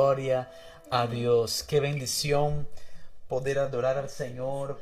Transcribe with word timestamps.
Gloria 0.00 0.48
a 0.90 1.06
Dios. 1.06 1.62
Qué 1.62 1.78
bendición 1.78 2.66
poder 3.28 3.58
adorar 3.58 3.98
al 3.98 4.08
Señor, 4.08 4.80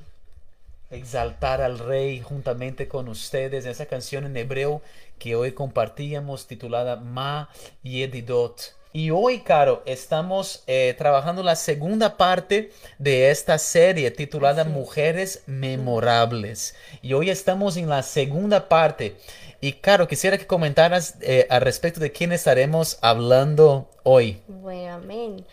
exaltar 0.91 1.61
al 1.61 1.81
Rey 1.81 2.21
juntamente 2.21 2.87
con 2.87 3.09
ustedes. 3.09 3.67
Esa 3.67 3.87
canción 3.87 4.27
en 4.27 4.37
hebreo 4.37 4.81
que 5.19 5.35
hoy 5.35 5.51
compartíamos 5.55 6.47
titulada 6.47 6.95
Ma 6.95 7.51
Yedidot. 7.83 8.77
Y 8.93 9.11
hoy, 9.11 9.41
Caro, 9.41 9.83
estamos 9.87 10.63
eh, 10.69 10.95
trabajando 10.97 11.43
la 11.43 11.57
segunda 11.57 12.17
parte 12.17 12.71
de 12.99 13.31
esta 13.31 13.59
serie 13.59 14.13
titulada. 14.13 14.63
Mujeres 14.63 15.43
Memorables. 15.47 16.77
Y 17.03 17.13
hoy 17.15 17.29
estamos 17.29 17.77
en 17.77 17.89
la 17.89 18.05
segunda 18.05 18.69
parte. 18.69 19.17
Y 19.61 19.73
Caro, 19.73 20.07
quisiera 20.07 20.39
que 20.39 20.47
comentaras 20.47 21.17
eh, 21.21 21.49
al 21.51 21.63
respecto 21.63 21.99
de 21.99 22.13
quién 22.13 22.31
estaremos 22.31 22.97
hablando 23.03 23.89
hoy. 24.05 24.41
Bueno, 24.47 24.95
amén. 24.95 25.45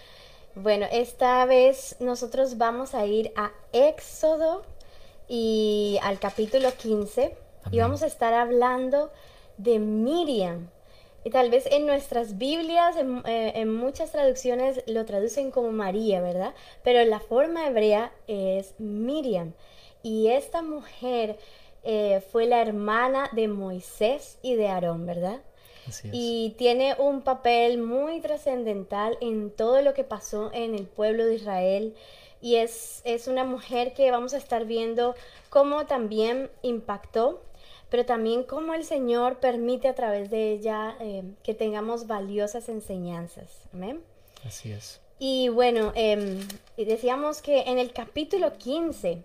Bueno, 0.54 0.86
esta 0.92 1.44
vez 1.46 1.96
nosotros 2.00 2.60
vamos 2.60 2.94
a 2.94 3.08
ir 3.08 3.32
a 3.36 3.52
Éxodo 3.74 4.64
y 5.28 5.98
al 6.04 6.20
capítulo 6.20 6.72
15 6.72 7.36
y 7.72 7.80
vamos 7.80 8.04
a 8.04 8.06
estar 8.06 8.36
hablando 8.36 9.12
de 9.58 9.80
Miriam. 9.80 10.70
Y 11.24 11.32
tal 11.32 11.50
vez 11.50 11.66
en 11.66 11.88
nuestras 11.88 12.38
Biblias, 12.38 12.98
en, 12.98 13.24
eh, 13.26 13.54
en 13.56 13.74
muchas 13.74 14.12
traducciones 14.12 14.84
lo 14.86 15.04
traducen 15.06 15.50
como 15.50 15.72
María, 15.72 16.22
¿verdad? 16.22 16.54
Pero 16.84 17.04
la 17.06 17.20
forma 17.20 17.66
hebrea 17.66 18.12
es 18.28 18.76
Miriam. 18.78 19.54
Y 20.04 20.28
esta 20.28 20.62
mujer 20.62 21.40
eh, 21.86 22.22
fue 22.32 22.46
la 22.48 22.62
hermana 22.62 23.30
de 23.32 23.48
Moisés 23.48 24.38
y 24.42 24.56
de 24.56 24.68
Aarón, 24.68 25.06
¿verdad? 25.06 25.42
Así 25.88 26.08
es. 26.08 26.14
Y 26.16 26.56
tiene 26.58 26.96
un 26.98 27.22
papel 27.22 27.78
muy 27.78 28.20
trascendental 28.22 29.18
en 29.22 29.52
todo 29.52 29.82
lo 29.82 29.94
que 29.94 30.04
pasó 30.04 30.50
en 30.54 30.74
el 30.74 30.88
pueblo 30.88 31.26
de 31.26 31.36
Israel. 31.36 31.96
Y 32.42 32.56
es, 32.56 33.02
es 33.06 33.28
una 33.28 33.44
mujer 33.44 33.94
que 33.94 34.12
vamos 34.12 34.34
a 34.34 34.38
estar 34.38 34.66
viendo 34.66 35.16
cómo 35.50 35.86
también 35.86 36.50
impactó, 36.64 37.42
pero 37.90 38.06
también 38.06 38.44
cómo 38.44 38.74
el 38.74 38.84
Señor 38.84 39.38
permite 39.38 39.88
a 39.88 39.96
través 39.96 40.30
de 40.30 40.52
ella 40.52 40.98
eh, 41.00 41.24
que 41.44 41.54
tengamos 41.54 42.08
valiosas 42.08 42.68
enseñanzas. 42.68 43.70
Amén. 43.74 44.04
Así 44.44 44.72
es. 44.72 45.02
Y 45.18 45.50
bueno, 45.50 45.92
em, 45.96 46.40
decíamos 46.78 47.42
que 47.42 47.62
en 47.62 47.80
el 47.80 47.94
capítulo 47.94 48.54
15 48.58 49.24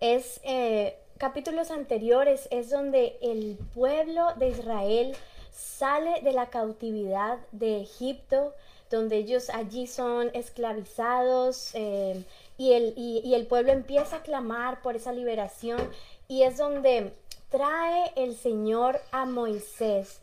es 0.00 0.40
eh, 0.42 0.98
capítulos 1.18 1.70
anteriores 1.70 2.48
es 2.50 2.70
donde 2.70 3.18
el 3.20 3.58
pueblo 3.74 4.26
de 4.36 4.48
Israel 4.48 5.16
sale 5.52 6.20
de 6.22 6.32
la 6.32 6.46
cautividad 6.46 7.38
de 7.52 7.80
Egipto, 7.82 8.54
donde 8.90 9.16
ellos 9.16 9.50
allí 9.50 9.86
son 9.86 10.30
esclavizados 10.32 11.70
eh, 11.74 12.24
y, 12.56 12.72
el, 12.72 12.94
y- 12.96 13.34
el 13.34 13.46
pueblo 13.46 13.72
empieza 13.72 14.16
a 14.16 14.22
clamar 14.22 14.80
por 14.82 14.96
esa 14.96 15.12
liberación 15.12 15.78
y 16.28 16.42
es 16.42 16.56
donde 16.56 17.12
trae 17.50 18.12
el 18.16 18.36
Señor 18.36 19.00
a 19.10 19.24
Moisés. 19.26 20.20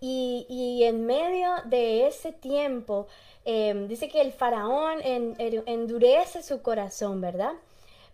Y, 0.00 0.46
y 0.48 0.82
en 0.84 1.06
medio 1.06 1.50
de 1.66 2.08
ese 2.08 2.32
tiempo, 2.32 3.06
eh, 3.44 3.86
dice 3.88 4.08
que 4.08 4.20
el 4.20 4.32
faraón 4.32 5.00
en- 5.02 5.36
endurece 5.66 6.42
su 6.42 6.60
corazón, 6.60 7.20
¿verdad? 7.20 7.52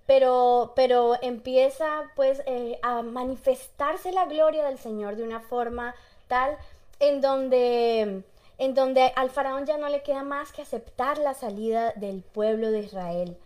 Pero, 0.08 0.72
pero 0.75 1.16
empieza 1.20 2.10
pues 2.16 2.43
eh, 2.46 2.78
a 2.82 3.02
manifestarse 3.02 4.10
la 4.10 4.25
gloria 4.25 4.64
del 4.64 4.78
Señor 4.78 5.16
de 5.16 5.22
una 5.22 5.40
forma 5.40 5.94
tal 6.28 6.56
en 6.99 7.20
donde, 7.20 8.22
en 8.56 8.75
donde 8.75 9.12
al 9.16 9.28
faraón 9.28 9.66
ya 9.66 9.76
no 9.76 9.90
le 9.90 10.02
queda 10.02 10.22
más 10.22 10.50
que 10.50 10.62
aceptar 10.62 11.19
la 11.19 11.34
salida 11.34 11.93
del 11.94 12.22
pueblo 12.22 12.70
de 12.70 12.78
Israel. 12.81 13.37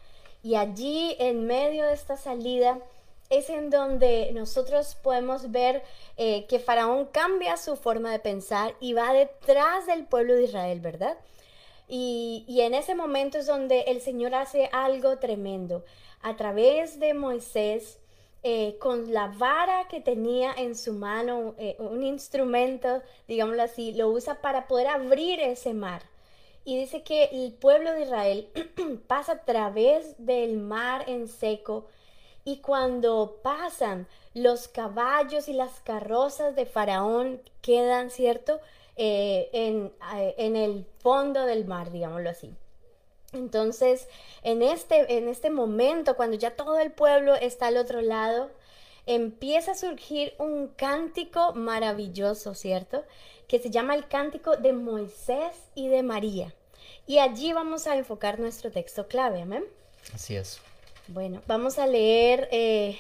Y 0.45 0.55
allí, 0.55 1.17
en 1.19 1.47
medio 1.49 1.85
de 1.85 1.95
esta 1.95 2.17
salida, 2.17 2.79
es 3.29 3.51
en 3.51 3.69
donde 3.71 4.31
nosotros 4.33 4.95
podemos 5.03 5.51
ver 5.51 5.83
eh, 6.17 6.47
que 6.47 6.61
Faraón 6.61 7.07
cambia 7.07 7.57
su 7.57 7.77
forma 7.77 8.13
de 8.13 8.19
pensar 8.21 8.75
y 8.79 8.93
va 8.93 9.13
detrás 9.13 9.87
del 9.87 10.05
pueblo 10.05 10.35
de 10.35 10.45
Israel, 10.45 10.81
¿verdad? 10.81 11.17
Y, 11.95 12.47
en 12.63 12.73
ese 12.73 12.95
momento 12.95 13.37
es 13.37 13.47
donde 13.47 13.83
el 13.83 14.01
Señor 14.01 14.35
hace 14.35 14.71
algo 14.73 15.19
tremendo. 15.19 15.85
A 16.23 16.37
través 16.37 16.99
de 16.99 17.13
Moisés, 17.13 17.99
eh, 18.43 18.79
con 18.79 19.13
la 19.13 19.27
vara 19.27 19.89
que 19.89 20.01
tenía 20.01 20.55
en 20.55 20.75
su 20.75 20.95
mano, 20.95 21.55
eh, 21.59 21.77
un 21.79 22.03
instrumento, 22.03 23.03
digámoslo 23.29 23.63
así, 23.63 23.93
lo 23.93 24.09
usa 24.09 24.41
para 24.41 24.69
poder 24.69 24.87
abrir 24.87 25.39
ese 25.41 25.75
mar. 25.75 26.03
Y 26.65 26.79
dice 26.79 27.03
que 27.03 27.25
el 27.25 27.53
pueblo 27.53 27.93
de 27.93 28.05
Israel 28.05 28.49
pasa 29.07 29.33
a 29.33 29.45
través 29.45 30.15
del 30.17 30.57
mar 30.57 31.05
en 31.09 31.29
seco 31.29 31.89
y 32.43 32.63
cuando 32.63 33.41
pasan 33.43 34.09
los 34.33 34.67
caballos 34.67 35.47
y 35.47 35.53
las 35.53 35.81
carrozas 35.81 36.57
de 36.57 36.65
Faraón 36.65 37.43
quedan, 37.61 38.09
¿cierto? 38.09 38.63
Eh, 38.97 39.49
en, 39.53 39.93
eh, 40.15 40.35
en 40.37 40.55
el 40.55 40.85
fondo 40.99 41.47
del 41.47 41.65
mar, 41.65 41.91
digámoslo 41.91 42.29
así. 42.29 42.55
Entonces, 43.33 44.09
en 44.43 44.61
este, 44.61 45.17
en 45.17 45.29
este 45.29 45.49
momento, 45.49 46.17
cuando 46.17 46.37
ya 46.37 46.55
todo 46.55 46.79
el 46.79 46.93
pueblo 46.93 47.35
está 47.35 47.69
al 47.69 47.79
otro 47.79 48.03
lado, 48.03 48.51
empieza 49.07 49.73
a 49.73 49.75
surgir 49.75 50.35
un 50.39 50.69
cántico 50.69 51.55
maravilloso, 51.55 52.55
¿cierto? 52.55 53.05
Que 53.49 53.59
se 53.59 53.71
llama 53.71 53.95
el 53.95 54.07
cántico 54.07 54.57
de 54.57 54.75
Moisés 54.75 55.55
y 55.75 55.89
de 55.89 56.03
María. 56.03 56.55
Y 57.07 57.19
allí 57.19 57.53
vamos 57.53 57.87
a 57.87 57.97
enfocar 57.97 58.39
nuestro 58.39 58.71
texto 58.71 59.09
clave, 59.09 59.43
amén. 59.43 59.65
Así 60.15 60.37
es. 60.37 60.61
Bueno, 61.09 61.43
vamos 61.47 61.79
a 61.79 61.87
leer 61.87 62.49
eh, 62.53 62.99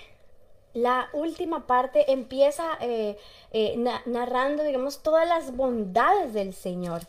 la 0.74 1.08
última 1.12 1.66
parte. 1.66 2.10
Empieza 2.12 2.64
eh, 2.80 3.16
eh, 3.52 3.74
na- 3.76 4.02
narrando, 4.06 4.62
digamos, 4.64 5.02
todas 5.02 5.26
las 5.28 5.54
bondades 5.56 6.32
del 6.34 6.52
Señor. 6.54 7.02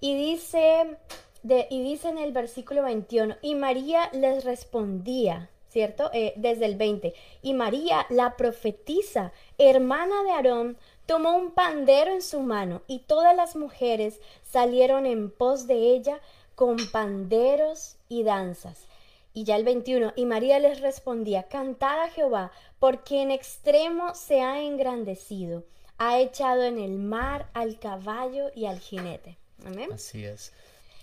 Y 0.00 0.14
dice, 0.14 0.96
de, 1.42 1.66
y 1.70 1.82
dice 1.82 2.08
en 2.08 2.18
el 2.18 2.32
versículo 2.32 2.82
21, 2.82 3.36
y 3.42 3.54
María 3.54 4.08
les 4.12 4.44
respondía, 4.44 5.50
¿cierto? 5.68 6.10
Eh, 6.12 6.32
desde 6.36 6.66
el 6.66 6.76
20, 6.76 7.14
y 7.42 7.54
María, 7.54 8.06
la 8.08 8.36
profetisa, 8.36 9.32
hermana 9.58 10.22
de 10.24 10.30
Aarón, 10.32 10.78
tomó 11.06 11.36
un 11.36 11.50
pandero 11.50 12.12
en 12.12 12.22
su 12.22 12.40
mano, 12.40 12.82
y 12.86 13.00
todas 13.00 13.36
las 13.36 13.56
mujeres 13.56 14.20
salieron 14.42 15.06
en 15.06 15.30
pos 15.30 15.66
de 15.66 15.74
ella 15.94 16.20
con 16.54 16.76
panderos 16.90 17.96
y 18.08 18.22
danzas. 18.22 18.86
Y 19.32 19.44
ya 19.44 19.56
el 19.56 19.64
21, 19.64 20.12
y 20.16 20.24
María 20.24 20.58
les 20.58 20.80
respondía, 20.80 21.44
cantad 21.44 22.02
a 22.02 22.10
Jehová, 22.10 22.50
porque 22.80 23.22
en 23.22 23.30
extremo 23.30 24.14
se 24.14 24.40
ha 24.40 24.60
engrandecido, 24.60 25.64
ha 25.98 26.18
echado 26.18 26.62
en 26.64 26.78
el 26.78 26.98
mar 26.98 27.48
al 27.54 27.78
caballo 27.78 28.50
y 28.54 28.66
al 28.66 28.80
jinete. 28.80 29.36
Amén. 29.64 29.90
Así 29.92 30.24
es. 30.24 30.52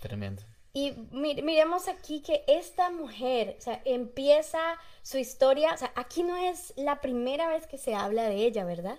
Tremendo. 0.00 0.42
Y 0.74 0.92
mi- 1.10 1.40
miremos 1.42 1.88
aquí 1.88 2.20
que 2.20 2.44
esta 2.46 2.90
mujer, 2.90 3.56
o 3.58 3.62
sea, 3.62 3.80
empieza 3.86 4.60
su 5.02 5.16
historia, 5.16 5.72
o 5.72 5.76
sea, 5.78 5.90
aquí 5.96 6.22
no 6.22 6.36
es 6.36 6.74
la 6.76 7.00
primera 7.00 7.48
vez 7.48 7.66
que 7.66 7.78
se 7.78 7.94
habla 7.94 8.24
de 8.28 8.36
ella, 8.44 8.64
¿verdad? 8.64 8.98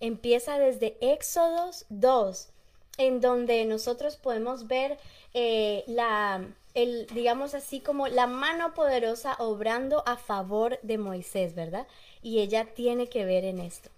Empieza 0.00 0.58
desde 0.58 0.96
Éxodos 1.00 1.86
2, 1.88 2.48
en 2.98 3.20
donde 3.20 3.64
nosotros 3.64 4.16
podemos 4.16 4.66
ver 4.66 4.98
eh, 5.32 5.84
la, 5.86 6.44
digamos 6.74 7.54
así, 7.54 7.80
como 7.80 8.08
la 8.08 8.26
mano 8.26 8.74
poderosa 8.74 9.36
obrando 9.38 10.02
a 10.06 10.16
favor 10.16 10.80
de 10.82 10.98
Moisés, 10.98 11.54
¿verdad? 11.54 11.86
Y 12.20 12.40
ella 12.40 12.66
tiene 12.74 13.08
que 13.08 13.24
ver 13.24 13.44
en 13.44 13.60
esto. 13.60 13.90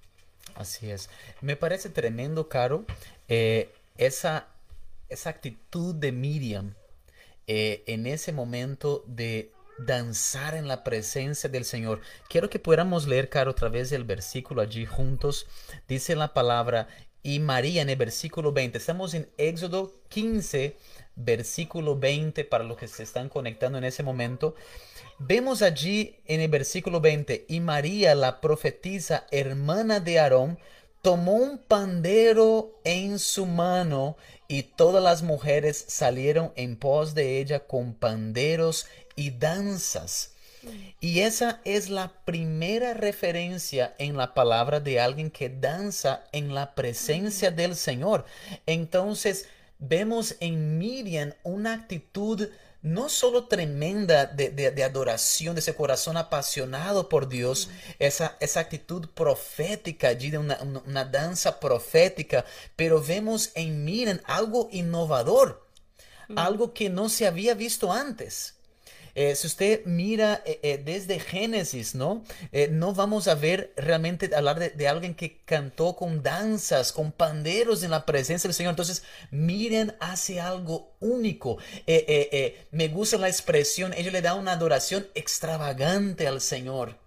Así 0.54 0.90
es. 0.90 1.08
Me 1.40 1.56
parece 1.56 1.88
tremendo, 1.88 2.48
Caro, 2.48 2.84
eh, 3.28 3.72
esa, 3.96 4.48
esa 5.08 5.30
actitud 5.30 5.94
de 5.94 6.12
Miriam 6.12 6.74
eh, 7.46 7.82
en 7.86 8.06
ese 8.06 8.32
momento 8.32 9.04
de 9.06 9.52
danzar 9.78 10.54
en 10.54 10.68
la 10.68 10.84
presencia 10.84 11.48
del 11.48 11.64
Señor. 11.64 12.00
Quiero 12.28 12.50
que 12.50 12.58
pudiéramos 12.58 13.06
leer, 13.06 13.30
Caro, 13.30 13.52
otra 13.52 13.70
vez 13.70 13.90
el 13.92 14.04
versículo 14.04 14.60
allí 14.60 14.84
juntos. 14.84 15.46
Dice 15.88 16.14
la 16.14 16.34
palabra, 16.34 16.88
y 17.26 17.40
María 17.40 17.82
en 17.82 17.88
el 17.88 17.96
versículo 17.96 18.52
20. 18.52 18.78
Estamos 18.78 19.12
en 19.14 19.28
Éxodo 19.36 19.92
15, 20.10 20.76
versículo 21.16 21.98
20, 21.98 22.44
para 22.44 22.64
los 22.64 22.76
que 22.76 22.88
se 22.88 23.02
están 23.02 23.28
conectando 23.28 23.78
en 23.78 23.84
ese 23.84 24.02
momento. 24.02 24.54
Vemos 25.18 25.62
allí 25.62 26.16
en 26.26 26.40
el 26.40 26.48
versículo 26.48 27.00
20, 27.00 27.46
y 27.48 27.60
María, 27.60 28.14
la 28.14 28.40
profetisa, 28.40 29.26
hermana 29.30 29.98
de 29.98 30.20
Aarón, 30.20 30.58
tomó 31.02 31.34
un 31.34 31.58
pandero 31.58 32.80
en 32.84 33.18
su 33.18 33.46
mano 33.46 34.16
y 34.48 34.64
todas 34.64 35.02
las 35.02 35.22
mujeres 35.22 35.84
salieron 35.88 36.52
en 36.56 36.76
pos 36.76 37.14
de 37.14 37.38
ella 37.38 37.60
con 37.60 37.94
panderos 37.94 38.86
y 39.14 39.30
danzas. 39.30 40.32
Y 41.00 41.20
esa 41.20 41.60
es 41.64 41.90
la 41.90 42.12
primera 42.24 42.92
referencia 42.92 43.94
en 43.98 44.16
la 44.16 44.34
palabra 44.34 44.80
de 44.80 44.98
alguien 44.98 45.30
que 45.30 45.48
danza 45.48 46.24
en 46.32 46.54
la 46.54 46.74
presencia 46.74 47.50
del 47.52 47.76
Señor. 47.76 48.24
Entonces 48.66 49.48
vemos 49.78 50.36
en 50.40 50.78
Miriam 50.78 51.32
una 51.42 51.72
actitud 51.74 52.48
no 52.82 53.08
solo 53.08 53.46
tremenda 53.48 54.26
de, 54.26 54.50
de- 54.50 54.70
de 54.70 54.84
adoración, 54.84 55.54
de 55.56 55.60
ese 55.60 55.74
corazón 55.74 56.16
apasionado 56.16 57.08
por 57.08 57.28
Dios, 57.28 57.68
esa, 57.98 58.36
esa 58.40 58.60
actitud 58.60 59.08
profética 59.10 60.08
allí 60.08 60.30
de 60.30 60.38
una, 60.38 60.58
una- 60.62 60.80
una 60.80 61.04
danza 61.04 61.58
profética, 61.60 62.44
pero 62.76 63.02
vemos 63.02 63.50
en 63.54 63.84
Miriam 63.84 64.20
algo 64.24 64.68
innovador, 64.72 65.66
algo 66.36 66.74
que 66.74 66.90
no 66.90 67.08
se 67.08 67.26
había 67.26 67.54
visto 67.54 67.92
antes. 67.92 68.55
Eh, 69.16 69.34
si 69.34 69.46
usted 69.46 69.84
mira 69.86 70.42
eh, 70.44 70.60
eh, 70.62 70.82
desde 70.84 71.18
Génesis, 71.18 71.94
¿no? 71.94 72.22
Eh, 72.52 72.68
no 72.70 72.92
vamos 72.92 73.28
a 73.28 73.34
ver 73.34 73.72
realmente 73.76 74.30
hablar 74.36 74.58
de, 74.58 74.88
alguien 74.88 75.14
que 75.14 75.38
cantó 75.44 75.96
con 75.96 76.22
danzas, 76.22 76.92
con 76.92 77.12
panderos 77.12 77.82
en 77.82 77.90
la 77.92 78.04
presencia 78.04 78.46
del 78.46 78.54
Señor. 78.54 78.70
Entonces, 78.70 79.04
miren, 79.30 79.96
hace 80.00 80.38
algo 80.40 80.94
único. 81.00 81.56
Me 82.70 82.88
gusta 82.88 83.16
la 83.16 83.28
expresión, 83.28 83.94
ella 83.94 84.10
le 84.10 84.20
da 84.20 84.34
una 84.34 84.52
adoración 84.52 85.06
extravagante 85.14 86.28
al 86.28 86.42
Señor. 86.42 87.05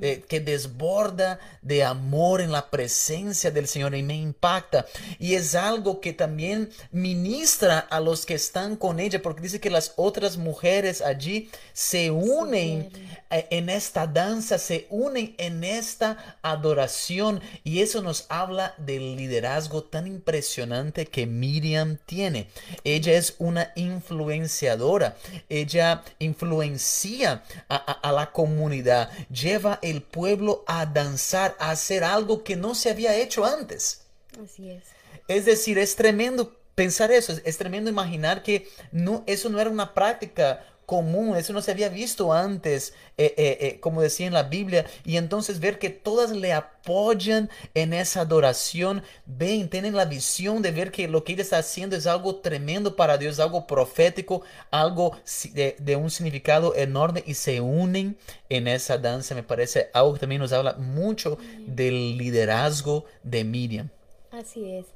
Eh, 0.00 0.24
que 0.28 0.40
desborda 0.40 1.38
de 1.62 1.84
amor 1.84 2.40
en 2.40 2.52
la 2.52 2.70
presencia 2.70 3.50
del 3.50 3.68
Señor 3.68 3.94
y 3.94 4.02
me 4.02 4.14
impacta. 4.16 4.86
Y 5.18 5.34
es 5.34 5.54
algo 5.54 6.00
que 6.00 6.12
también 6.12 6.70
ministra 6.92 7.78
a 7.78 8.00
los 8.00 8.26
que 8.26 8.34
están 8.34 8.76
con 8.76 9.00
ella, 9.00 9.22
porque 9.22 9.42
dice 9.42 9.60
que 9.60 9.70
las 9.70 9.92
otras 9.96 10.36
mujeres 10.36 11.02
allí 11.02 11.50
se 11.72 12.10
unen 12.10 12.90
eh, 13.30 13.46
en 13.50 13.68
esta 13.68 14.06
danza, 14.06 14.58
se 14.58 14.86
unen 14.90 15.34
en 15.38 15.64
esta 15.64 16.38
adoración. 16.42 17.40
Y 17.64 17.80
eso 17.82 18.02
nos 18.02 18.26
habla 18.28 18.74
del 18.78 19.16
liderazgo 19.16 19.82
tan 19.84 20.06
impresionante 20.06 21.06
que 21.06 21.26
Miriam 21.26 21.98
tiene. 22.06 22.48
Ella 22.84 23.14
es 23.14 23.34
una 23.38 23.72
influenciadora, 23.76 25.16
ella 25.48 26.02
influencia 26.18 27.42
a, 27.68 27.76
a- 27.76 28.08
a 28.08 28.12
la 28.12 28.32
comunidad, 28.32 29.10
lleva 29.30 29.65
el 29.82 30.02
pueblo 30.02 30.64
a 30.66 30.86
danzar, 30.86 31.56
a 31.58 31.70
hacer 31.70 32.04
algo 32.04 32.44
que 32.44 32.56
no 32.56 32.74
se 32.74 32.90
había 32.90 33.14
hecho 33.14 33.44
antes. 33.44 34.02
Así 34.42 34.70
es. 34.70 34.84
Es 35.28 35.44
decir, 35.44 35.78
es 35.78 35.96
tremendo 35.96 36.56
pensar 36.74 37.10
eso, 37.10 37.32
es, 37.32 37.42
es 37.44 37.58
tremendo 37.58 37.90
imaginar 37.90 38.42
que 38.42 38.68
no, 38.92 39.24
eso 39.26 39.48
no 39.48 39.60
era 39.60 39.70
una 39.70 39.94
práctica 39.94 40.64
común, 40.86 41.36
eso 41.36 41.52
no 41.52 41.60
se 41.60 41.72
había 41.72 41.88
visto 41.88 42.32
antes, 42.32 42.94
eh, 43.18 43.34
eh, 43.36 43.58
eh, 43.60 43.80
como 43.80 44.00
decía 44.00 44.26
en 44.26 44.32
la 44.32 44.44
Biblia, 44.44 44.86
y 45.04 45.16
entonces 45.16 45.58
ver 45.58 45.78
que 45.80 45.90
todas 45.90 46.30
le 46.30 46.52
apoyan 46.52 47.50
en 47.74 47.92
esa 47.92 48.20
adoración, 48.20 49.02
ven, 49.26 49.68
tienen 49.68 49.96
la 49.96 50.04
visión 50.04 50.62
de 50.62 50.70
ver 50.70 50.92
que 50.92 51.08
lo 51.08 51.24
que 51.24 51.32
ella 51.32 51.42
está 51.42 51.58
haciendo 51.58 51.96
es 51.96 52.06
algo 52.06 52.36
tremendo 52.36 52.94
para 52.94 53.18
Dios, 53.18 53.40
algo 53.40 53.66
profético, 53.66 54.42
algo 54.70 55.16
de, 55.52 55.76
de 55.78 55.96
un 55.96 56.10
significado 56.10 56.74
enorme 56.76 57.24
y 57.26 57.34
se 57.34 57.60
unen 57.60 58.16
en 58.48 58.68
esa 58.68 58.96
danza, 58.96 59.34
me 59.34 59.42
parece 59.42 59.90
algo 59.92 60.14
que 60.14 60.20
también 60.20 60.40
nos 60.40 60.52
habla 60.52 60.74
mucho 60.74 61.36
del 61.66 62.16
liderazgo 62.16 63.04
de 63.24 63.42
Miriam. 63.42 63.90
Así 64.30 64.70
es. 64.70 64.86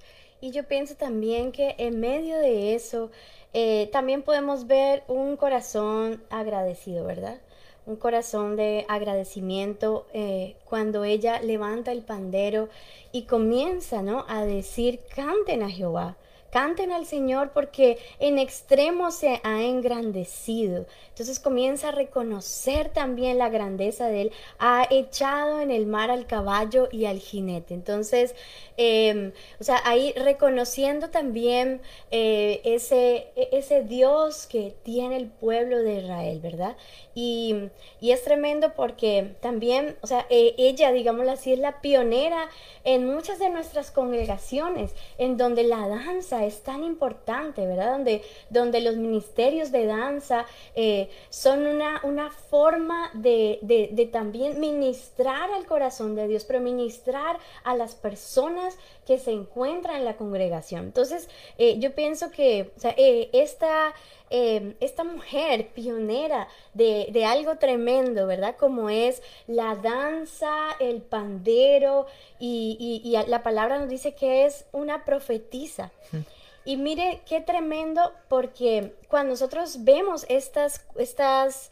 Y 0.43 0.53
yo 0.53 0.65
pienso 0.65 0.95
también 0.95 1.53
que 1.53 1.75
en 1.79 2.01
medio 2.01 2.39
de 2.39 2.75
eso 2.75 3.11
eh, 3.53 3.89
también 3.93 4.23
podemos 4.23 4.67
ver 4.67 5.03
un 5.09 5.37
corazón 5.37 6.23
agradecido, 6.31 7.05
¿verdad? 7.05 7.39
Un 7.87 7.97
corazón 7.97 8.57
de 8.57 8.87
agradecimiento 8.89 10.07
eh, 10.13 10.57
cuando 10.65 11.05
ella 11.05 11.41
levanta 11.41 11.93
el 11.93 12.03
pandero 12.03 12.69
y 13.11 13.23
comienza, 13.23 14.03
¿no? 14.03 14.25
A 14.29 14.45
decir, 14.45 15.01
canten 15.15 15.63
a 15.63 15.71
Jehová. 15.71 16.17
Canten 16.51 16.93
al 16.93 17.07
Señor 17.07 17.51
porque 17.53 17.99
en 18.19 18.39
extremo 18.39 19.11
se 19.11 19.41
ha 19.45 19.63
engrandecido. 19.63 20.87
Entonces 21.09 21.39
comienza 21.41 21.89
a 21.89 21.93
reconocer 21.93 22.89
también 22.91 23.39
la 23.39 23.49
grandeza 23.51 24.07
de 24.09 24.23
Él. 24.23 24.33
Ha 24.59 24.87
echado 24.91 25.61
en 25.61 25.71
el 25.71 25.87
mar 25.87 26.11
al 26.11 26.27
caballo 26.27 26.89
y 26.91 27.05
al 27.07 27.19
jinete. 27.21 27.75
Entonces, 27.75 28.35
eh, 28.77 29.33
o 29.61 29.65
sea, 29.65 29.81
ahí 29.85 30.13
reconociendo 30.17 31.11
también 31.11 31.81
eh, 32.11 32.61
ese, 32.65 33.29
e- 33.37 33.49
ese 33.53 33.83
Dios 33.83 34.47
que 34.47 34.75
tiene 34.83 35.17
el 35.17 35.27
pueblo 35.29 35.79
de 35.79 35.97
Israel, 36.01 36.41
¿verdad? 36.41 36.77
Y, 37.15 37.55
y 38.01 38.13
es 38.13 38.23
tremendo 38.25 38.73
porque 38.75 39.35
también, 39.41 39.97
o 40.01 40.07
sea, 40.07 40.27
eh, 40.31 40.55
ella, 40.59 40.93
digámoslo 40.93 41.33
así, 41.33 41.53
es 41.53 41.59
la 41.59 41.81
pionera 41.81 42.49
en 42.85 43.07
muchas 43.07 43.39
de 43.39 43.51
nuestras 43.51 43.91
congregaciones, 43.91 44.95
en 45.19 45.37
donde 45.37 45.65
la 45.65 45.87
danza 45.89 46.40
es 46.47 46.63
tan 46.63 46.85
importante, 46.85 47.67
¿verdad? 47.67 47.93
Donde, 47.93 48.23
donde 48.51 48.81
los 48.81 48.97
ministerios 48.97 49.71
de 49.71 49.87
danza 49.87 50.47
eh, 50.75 51.09
son 51.29 51.67
una, 51.67 52.01
una 52.05 52.31
forma 52.31 53.11
de, 53.15 53.59
de- 53.63 54.07
también 54.07 54.59
ministrar 54.61 55.51
al 55.53 55.67
corazón 55.67 56.15
de 56.15 56.27
Dios, 56.29 56.45
pero 56.45 56.61
ministrar 56.61 57.39
a 57.65 57.75
las 57.77 57.95
personas 57.95 58.77
que 59.07 59.19
se 59.19 59.33
encuentran 59.33 59.97
en 59.97 60.05
la 60.05 60.17
congregación. 60.17 60.85
Entonces, 60.87 61.29
eh, 61.59 61.79
yo 61.79 61.95
pienso 61.95 62.31
que 62.31 62.73
eh, 62.97 63.31
esta, 63.33 63.93
eh, 64.31 64.77
esta 64.81 65.03
mujer 65.05 65.69
pionera 65.75 66.47
de, 66.75 67.09
de 67.13 67.25
algo 67.25 67.57
tremendo, 67.59 68.27
¿verdad? 68.27 68.57
Como 68.57 68.89
es 68.89 69.23
la 69.47 69.75
danza, 69.75 70.53
el 70.79 71.03
pandero, 71.03 72.07
y, 72.39 72.77
y- 72.79 73.09
y 73.09 73.27
la 73.29 73.43
palabra 73.43 73.79
nos 73.79 73.89
dice 73.89 74.15
que 74.15 74.47
es 74.47 74.65
una 74.73 75.05
profetisa. 75.05 75.91
Y 76.63 76.77
mire 76.77 77.23
qué 77.27 77.41
tremendo, 77.41 78.13
porque 78.29 78.95
cuando 79.09 79.31
nosotros 79.33 79.83
vemos 79.83 80.27
estas, 80.29 80.85
estas, 80.97 81.71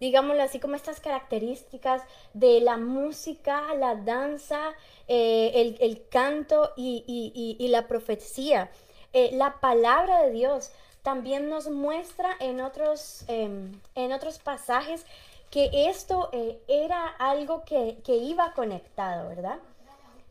digámoslo 0.00 0.42
así, 0.42 0.58
como 0.58 0.76
estas 0.76 0.98
características 0.98 2.02
de 2.32 2.62
la 2.62 2.78
música, 2.78 3.74
la 3.74 3.96
danza, 3.96 4.72
eh, 5.08 5.52
el, 5.56 5.76
el 5.80 6.08
canto 6.08 6.72
y, 6.74 7.04
y- 7.06 7.32
y- 7.34 7.62
y 7.62 7.68
la 7.68 7.86
profecía, 7.86 8.70
eh, 9.12 9.28
la 9.34 9.60
palabra 9.60 10.22
de 10.22 10.30
Dios 10.30 10.70
también 11.02 11.48
nos 11.48 11.68
muestra 11.68 12.36
en 12.40 12.60
otros, 12.60 13.24
em, 13.28 13.80
en 13.94 14.12
otros 14.12 14.38
pasajes 14.38 15.04
que 15.50 15.88
esto 15.88 16.28
eh, 16.32 16.62
era 16.68 17.06
algo 17.18 17.64
que, 17.64 17.98
que 18.04 18.16
iba 18.16 18.52
conectado, 18.54 19.28
¿verdad? 19.28 19.58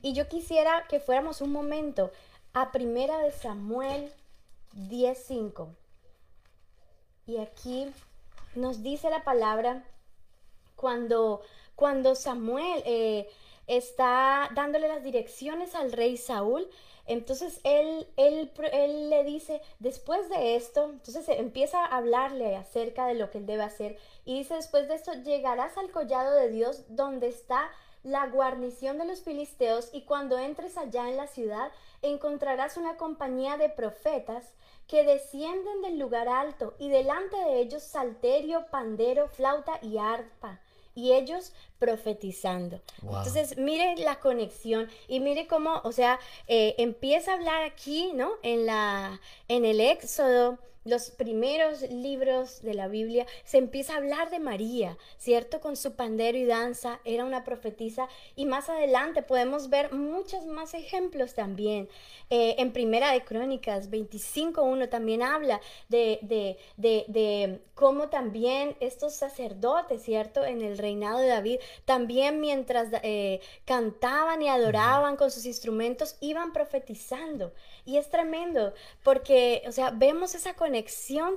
Y 0.02 0.14
yo 0.14 0.30
quisiera 0.30 0.86
que 0.88 1.00
fuéramos 1.00 1.42
un 1.42 1.52
momento 1.52 2.12
a 2.54 2.72
Primera 2.72 3.20
de 3.20 3.32
Samuel 3.32 4.12
10:5. 4.74 5.76
Y 7.28 7.38
aquí 7.38 7.92
nos 8.56 8.82
dice 8.82 9.10
la 9.10 9.24
palabra 9.24 9.84
cuando, 10.76 11.42
cuando 11.76 12.16
Samuel 12.16 12.82
eh, 12.86 13.30
está 13.70 14.50
dándole 14.56 14.88
las 14.88 15.04
direcciones 15.04 15.76
al 15.76 15.92
rey 15.92 16.18
Saúl, 16.18 16.68
entonces 17.06 17.62
él, 17.64 18.08
él, 18.18 18.52
él 18.72 19.10
le 19.10 19.24
dice, 19.24 19.62
después 19.80 20.28
de 20.30 20.56
esto, 20.56 20.90
entonces 20.92 21.28
empieza 21.30 21.84
a 21.84 21.98
hablarle 21.98 22.56
acerca 22.56 23.06
de 23.06 23.14
lo 23.14 23.30
que 23.30 23.38
él 23.38 23.46
debe 23.46 23.64
hacer. 23.64 23.98
Y 24.26 24.40
dice, 24.40 24.56
después 24.56 24.88
de 24.88 24.96
esto 24.96 25.14
llegarás 25.14 25.78
al 25.78 25.92
collado 25.92 26.36
de 26.36 26.50
Dios 26.50 26.84
donde 26.90 27.28
está 27.28 27.70
la 28.04 28.28
guarnición 28.28 28.98
de 28.98 29.06
los 29.06 29.22
filisteos 29.22 29.90
y 29.94 30.02
cuando 30.04 30.38
entres 30.38 30.78
allá 30.78 31.10
en 31.10 31.18
la 31.18 31.28
ciudad 31.28 31.72
encontrarás 32.02 32.78
una 32.78 32.96
compañía 32.98 33.58
de 33.58 33.70
profetas 33.70 34.54
que 34.88 35.04
descienden 35.04 35.82
del 35.82 36.00
lugar 36.00 36.28
alto 36.28 36.76
y 36.80 36.90
delante 36.90 37.36
de 37.38 37.60
ellos 37.60 37.84
salterio, 37.84 38.68
pandero, 38.72 39.28
flauta 39.28 39.80
y 39.82 39.98
arpa 39.98 40.60
y 41.00 41.14
ellos 41.14 41.54
profetizando. 41.80 42.82
Wow. 43.02 43.18
Entonces, 43.18 43.58
mire 43.58 43.96
la 43.98 44.20
conexión 44.20 44.90
y 45.08 45.20
mire 45.22 45.48
cómo, 45.48 45.82
o 45.84 45.92
sea, 45.92 46.20
eh, 46.48 46.76
empieza 46.78 47.32
a 47.32 47.36
hablar 47.36 47.64
aquí, 47.64 48.12
¿no? 48.14 48.32
En 48.44 48.66
la, 48.66 49.22
en 49.48 49.66
el 49.66 49.80
Éxodo, 49.80 50.60
los 50.90 51.12
primeros 51.12 51.82
libros 51.84 52.62
de 52.62 52.74
la 52.74 52.88
Biblia, 52.88 53.26
se 53.44 53.58
empieza 53.58 53.94
a 53.94 53.98
hablar 53.98 54.30
de 54.30 54.40
María, 54.40 54.98
¿cierto? 55.18 55.62
Con 55.62 55.76
su 55.76 55.94
pandero 55.94 56.38
y 56.38 56.46
danza, 56.46 57.00
era 57.06 57.26
una 57.26 57.44
profetisa 57.44 58.08
y 58.36 58.46
más 58.46 58.70
adelante 58.70 59.22
podemos 59.22 59.70
ver 59.70 59.94
muchos 59.94 60.46
más 60.46 60.74
ejemplos 60.74 61.36
también. 61.36 61.88
Eh, 62.30 62.56
en 62.60 62.72
Primera 62.72 63.12
de 63.12 63.24
Crónicas 63.24 63.90
25.1 63.90 64.90
también 64.90 65.22
habla 65.22 65.62
de, 65.88 66.20
de, 66.22 66.58
de, 67.08 67.62
cómo 67.74 68.10
también 68.10 68.76
estos 68.80 69.14
sacerdotes, 69.14 70.04
¿cierto? 70.04 70.44
En 70.44 70.62
el 70.62 70.78
reinado 70.78 71.20
de 71.20 71.28
David, 71.28 71.60
también 71.86 72.42
mientras 72.42 72.90
eh, 73.04 73.42
cantaban 73.66 74.42
y 74.42 74.50
adoraban 74.50 75.16
con 75.16 75.32
sus 75.32 75.46
instrumentos, 75.46 76.18
iban 76.20 76.52
profetizando. 76.54 77.54
Y 77.86 77.98
es 77.98 78.10
tremendo 78.10 78.74
porque, 79.04 79.64
o 79.68 79.72
sea, 79.72 79.92
vemos 79.92 80.36
esa 80.36 80.54
conexión 80.54 80.79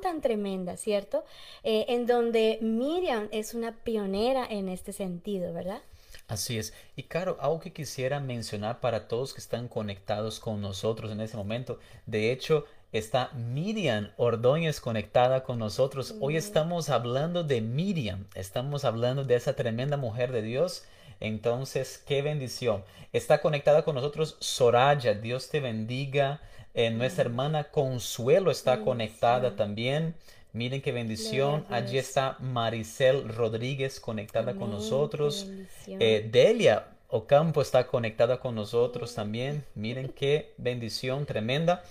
tan 0.00 0.20
tremenda, 0.20 0.76
¿cierto? 0.76 1.25
Eh, 1.62 1.87
en 1.88 2.06
donde 2.06 2.58
Miriam 2.61 3.28
es 3.32 3.54
una 3.54 3.72
pionera 3.82 4.46
en 4.49 4.68
este 4.68 4.92
sentido, 4.92 5.52
¿verdad? 5.52 5.82
Así 6.28 6.58
es. 6.58 6.72
Y 6.96 7.04
claro, 7.04 7.37
algo 7.40 7.61
que 7.61 7.72
quisiera 7.72 8.20
mencionar 8.20 8.80
para 8.80 9.08
todos 9.08 9.34
que 9.34 9.40
están 9.40 9.68
conectados 9.68 10.40
con 10.40 10.61
nosotros 10.61 11.12
en 11.12 11.20
este 11.20 11.37
momento. 11.37 11.78
De 12.06 12.32
hecho, 12.32 12.64
está 12.92 13.30
Miriam 13.32 14.12
Ordóñez 14.16 14.80
conectada 14.80 15.42
con 15.42 15.58
nosotros. 15.58 16.14
Hoy 16.20 16.37
estamos 16.37 16.90
hablando 16.90 17.44
de 17.44 17.61
Miriam. 17.61 18.26
Estamos 18.34 18.84
hablando 18.84 19.25
de 19.25 19.34
esa 19.34 19.54
tremenda 19.54 19.96
mujer 19.96 20.32
de 20.32 20.42
Dios. 20.42 20.84
Entonces, 21.20 22.02
qué 22.06 22.22
bendición. 22.22 22.84
Está 23.12 23.40
conectada 23.40 23.84
con 23.84 23.94
nosotros 23.94 24.37
Soraya. 24.40 25.14
Dios 25.14 25.50
te 25.50 25.61
bendiga. 25.61 26.40
Eh, 26.75 26.91
nuestra 26.91 27.25
hermana 27.25 27.64
Consuelo 27.64 28.50
está 28.50 28.81
conectada 28.81 29.57
también. 29.57 30.14
Miren 30.52 30.83
qué 30.83 30.93
bendición. 30.93 31.67
Allí 31.71 31.99
está 31.99 32.37
Maricel 32.41 33.29
Rodríguez 33.29 34.00
conectada 34.00 34.52
con 34.52 34.64
Amén, 34.64 34.76
nosotros. 34.76 35.49
Eh, 35.87 36.29
Delia 36.31 36.88
Ocampo 37.09 37.61
está 37.61 37.87
conectada 37.87 38.41
con 38.41 38.55
nosotros 38.55 39.14
también. 39.14 39.64
Miren 39.75 40.09
qué 40.09 40.55
bendición 40.57 41.26
tremenda. 41.26 41.83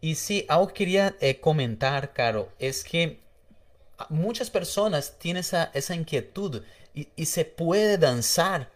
Y 0.00 0.16
sí, 0.16 0.44
algo 0.48 0.68
que 0.68 0.74
quería 0.74 1.16
eh, 1.20 1.40
comentar, 1.40 2.12
Caro, 2.12 2.48
es 2.58 2.84
que 2.84 3.20
muchas 4.08 4.50
personas 4.50 5.18
tienen 5.18 5.40
esa, 5.40 5.70
esa 5.72 5.94
inquietud 5.94 6.62
y, 6.94 7.08
y 7.16 7.26
se 7.26 7.44
puede 7.44 7.96
danzar 7.98 8.70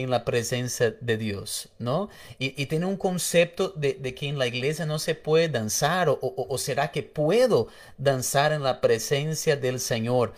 en 0.00 0.10
la 0.10 0.24
presencia 0.24 0.94
de 1.00 1.16
Dios, 1.16 1.68
¿no? 1.78 2.08
Y, 2.38 2.66
tiene 2.66 2.86
un 2.86 2.96
concepto 2.96 3.68
de, 3.70 3.96
que 4.14 4.28
en 4.28 4.38
la 4.38 4.46
iglesia 4.46 4.86
no 4.86 4.98
se 4.98 5.14
puede 5.14 5.48
danzar 5.48 6.08
o, 6.08 6.18
o- 6.20 6.46
o 6.48 6.58
será 6.58 6.90
que 6.92 7.02
puedo 7.02 7.68
danzar 7.98 8.52
en 8.52 8.62
la 8.62 8.80
presencia 8.80 9.56
del 9.56 9.80
Señor. 9.80 10.32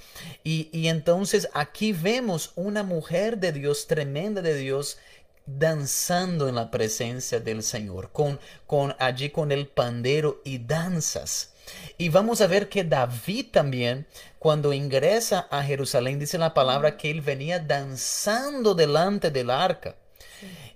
Y, 0.45 0.69
y 0.73 0.89
entonces 0.89 1.49
aquí 1.55 1.93
vemos 1.93 2.53
una 2.57 2.83
mujer 2.83 3.39
de 3.39 3.53
Dios, 3.53 3.87
tremenda 3.87 4.43
de 4.43 4.55
Dios, 4.57 4.99
danzando 5.47 6.49
en 6.49 6.55
la 6.55 6.71
presencia 6.71 7.41
del 7.41 7.63
Señor, 7.63 8.11
con, 8.13 8.39
con 8.67 8.95
allí 8.99 9.31
con 9.31 9.53
el 9.53 9.67
pandero 9.67 10.41
y 10.45 10.59
danzas. 10.59 11.52
Y 11.99 12.09
vamos 12.09 12.41
a 12.41 12.47
ver 12.47 12.69
que 12.69 12.85
David 12.85 13.47
también, 13.53 14.07
cuando 14.39 14.73
ingresa 14.73 15.47
a 15.51 15.63
Jerusalén, 15.63 16.19
dice 16.19 16.39
la 16.39 16.55
palabra 16.55 16.97
que 16.97 17.11
él 17.11 17.21
venía 17.21 17.59
danzando 17.59 18.75
delante 18.75 19.31
del 19.31 19.51
arca. 19.51 19.97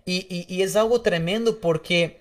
Y, 0.04 0.26
y- 0.34 0.46
y 0.54 0.62
es 0.62 0.76
algo 0.76 1.00
tremendo 1.02 1.60
porque 1.60 2.20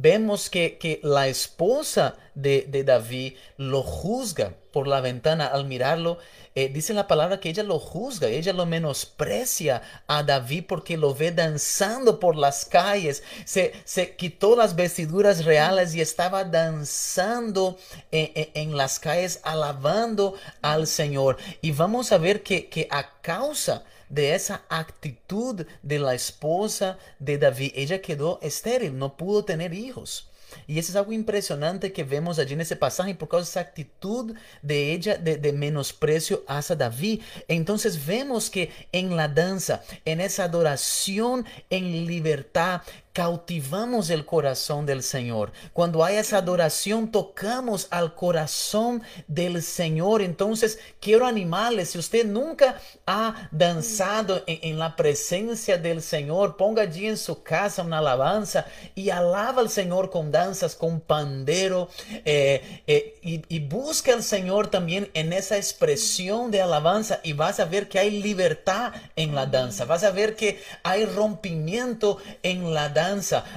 vemos 0.00 0.50
que, 0.50 0.78
que 0.78 1.00
la 1.02 1.28
esposa 1.28 2.16
de, 2.34 2.66
de 2.68 2.84
David 2.84 3.34
lo 3.56 3.82
juzga 3.82 4.54
por 4.72 4.86
la 4.86 5.00
ventana 5.00 5.46
al 5.46 5.64
mirarlo. 5.66 6.18
Eh, 6.54 6.70
dice 6.72 6.94
la 6.94 7.06
palabra 7.06 7.38
que 7.38 7.50
ella 7.50 7.62
lo 7.62 7.78
juzga, 7.78 8.28
ella 8.28 8.52
lo 8.54 8.64
menosprecia 8.64 9.82
a 10.06 10.22
David 10.22 10.64
porque 10.68 10.96
lo 10.96 11.14
ve 11.14 11.30
danzando 11.30 12.18
por 12.18 12.34
las 12.36 12.64
calles. 12.64 13.22
Se, 13.44 13.72
se 13.84 14.16
quitó 14.16 14.56
las 14.56 14.74
vestiduras 14.74 15.44
reales 15.44 15.94
y 15.94 16.00
estaba 16.00 16.44
danzando 16.44 17.78
en, 18.10 18.30
en- 18.34 18.50
en 18.54 18.76
las 18.76 18.98
calles 18.98 19.40
alabando 19.42 20.34
al 20.62 20.86
Señor. 20.86 21.36
Y 21.60 21.72
vamos 21.72 22.12
a 22.12 22.18
ver 22.18 22.42
que, 22.42 22.68
que 22.68 22.88
a 22.90 23.20
causa 23.20 23.74
de 23.74 23.95
esa 24.14 24.62
actitud 24.68 25.66
de 25.82 25.98
la 25.98 26.14
esposa 26.14 26.98
de 27.18 27.38
David, 27.38 27.72
ella 27.74 28.00
quedó 28.00 28.38
estéril, 28.42 28.96
no 28.98 29.16
pudo 29.16 29.44
tener 29.44 29.74
hijos. 29.74 30.30
Y 30.66 30.78
eso 30.78 30.92
es 30.92 30.96
algo 30.96 31.12
impresionante 31.12 31.92
que 31.92 32.04
vemos 32.04 32.38
allí 32.38 32.54
en 32.54 32.60
ese 32.60 32.76
pasaje 32.76 33.14
por 33.14 33.28
causa 33.28 33.44
de 33.44 33.50
esa 33.50 33.60
actitud 33.60 34.34
de 34.62 34.92
ella 34.92 35.16
de, 35.16 35.36
de 35.36 35.52
menosprecio 35.52 36.44
hacia 36.46 36.76
David. 36.76 37.22
Entonces 37.48 38.06
vemos 38.06 38.50
que 38.50 38.70
en 38.92 39.16
la 39.16 39.28
danza, 39.28 39.82
en 40.04 40.20
esa 40.20 40.44
adoración 40.44 41.44
en 41.70 42.06
libertad, 42.06 42.82
cautivamos 43.16 44.10
el 44.10 44.26
corazón 44.26 44.84
del 44.84 45.02
Señor. 45.02 45.50
Cuando 45.72 46.04
hay 46.04 46.16
esa 46.16 46.36
adoración, 46.36 47.10
tocamos 47.10 47.88
al 47.88 48.14
corazón 48.14 49.02
del 49.26 49.62
Señor. 49.62 50.20
Entonces, 50.20 50.78
quiero 51.00 51.26
animarles, 51.26 51.88
si 51.88 51.98
usted 51.98 52.26
nunca 52.26 52.78
ha 53.06 53.48
danzado 53.52 54.42
en, 54.46 54.78
la 54.78 54.96
presencia 54.96 55.78
del 55.78 56.02
Señor, 56.02 56.58
ponga 56.58 56.82
allí 56.82 57.06
en 57.06 57.16
su 57.16 57.42
casa 57.42 57.84
una 57.84 58.00
alabanza 58.00 58.66
y 58.94 59.08
alaba 59.08 59.62
al 59.62 59.70
Señor 59.70 60.10
con 60.10 60.30
danzas, 60.30 60.74
con 60.74 61.00
pandero, 61.00 61.88
eh, 62.26 62.82
eh, 62.86 63.18
y, 63.22 63.42
y 63.48 63.60
busca 63.60 64.12
al 64.12 64.24
Señor 64.24 64.68
también 64.68 65.10
en 65.14 65.32
esa 65.32 65.56
expresión 65.56 66.50
de 66.50 66.60
alabanza 66.60 67.20
y 67.22 67.32
vas 67.32 67.60
a 67.60 67.64
ver 67.64 67.88
que 67.88 67.98
hay 67.98 68.10
libertad 68.10 68.92
en 69.16 69.34
la 69.34 69.46
danza, 69.46 69.86
vas 69.86 70.04
a 70.04 70.10
ver 70.10 70.36
que 70.36 70.60
hay 70.82 71.06
rompimiento 71.06 72.18
en 72.42 72.74
la 72.74 72.90
danza. 72.90 73.05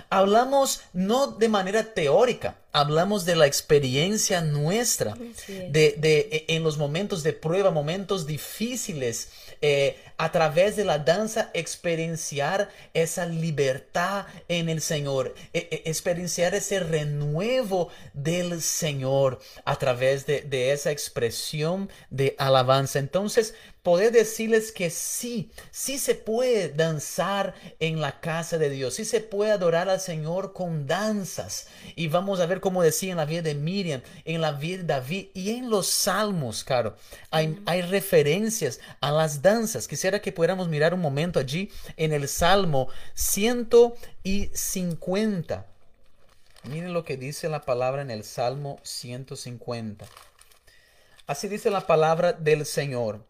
Hablamos 0.09 0.81
no 0.93 1.27
de 1.27 1.49
manera 1.49 1.83
teórica, 1.93 2.55
hablamos 2.71 3.25
de 3.25 3.35
la 3.35 3.45
experiencia 3.47 4.41
nuestra, 4.41 5.15
de, 5.71 5.95
de- 5.97 6.45
e- 6.47 6.55
en 6.55 6.63
los 6.63 6.77
momentos 6.77 7.23
de 7.23 7.33
prueba, 7.33 7.71
momentos 7.71 8.25
difíciles, 8.27 9.29
eh, 9.61 9.97
a 10.19 10.33
través 10.33 10.75
de 10.75 10.83
la 10.83 10.99
danza 10.99 11.49
experienciar 11.53 12.69
esa 12.93 13.25
libertad 13.25 14.25
en 14.49 14.67
el 14.67 14.81
Señor, 14.81 15.33
e- 15.53 15.69
e- 15.71 15.89
experienciar 15.89 16.53
ese 16.53 16.81
renuevo 16.81 17.89
del 18.13 18.61
Señor 18.61 19.39
a 19.63 19.77
través 19.77 20.25
de, 20.25 20.41
de 20.41 20.73
esa 20.73 20.91
expresión 20.91 21.89
de 22.09 22.35
alabanza. 22.38 22.99
Entonces, 22.99 23.55
poder 23.83 24.11
decirles 24.11 24.71
que 24.71 24.89
sí, 24.89 25.51
sí 25.71 25.97
se 25.97 26.15
puede 26.15 26.69
danzar 26.69 27.55
en 27.79 28.01
la 28.01 28.19
casa 28.19 28.57
de 28.57 28.69
Dios, 28.69 28.95
sí 28.95 29.05
se 29.05 29.21
puede 29.21 29.51
adorar 29.51 29.89
al 29.89 30.01
Señor 30.01 30.53
con 30.53 30.85
danzas. 30.85 31.67
Y 31.95 32.07
vamos 32.07 32.39
a 32.39 32.45
ver 32.45 32.59
como 32.59 32.83
decía 32.83 33.11
en 33.11 33.17
la 33.17 33.25
vida 33.25 33.41
de 33.41 33.55
Miriam, 33.55 34.01
en 34.25 34.41
la 34.41 34.51
vida 34.51 34.79
de 34.79 34.83
David 34.83 35.27
y 35.34 35.51
en 35.51 35.69
los 35.69 35.88
salmos, 35.88 36.63
Caro. 36.63 36.97
Hay, 37.32 37.62
hay 37.65 37.82
referencias 37.84 38.79
a 38.99 39.12
las 39.12 39.41
danzas. 39.41 39.88
Quisiera 39.88 40.09
que 40.17 40.32
pudiéramos 40.32 40.67
mirar 40.67 40.95
un 40.95 41.02
momento 41.02 41.39
allí 41.39 41.72
en 41.95 42.12
el 42.12 42.28
Salmo 42.28 42.88
150. 43.13 45.67
Miren 46.63 46.93
lo 46.93 47.06
que 47.06 47.17
dice 47.17 47.48
la 47.48 47.62
palabra 47.62 48.02
en 48.02 48.10
el 48.10 48.24
Salmo 48.24 48.80
150. 48.82 50.08
Así 51.28 51.48
dice 51.48 51.69
la 51.69 51.86
palabra 51.86 52.34
del 52.34 52.65
Señor. 52.65 53.24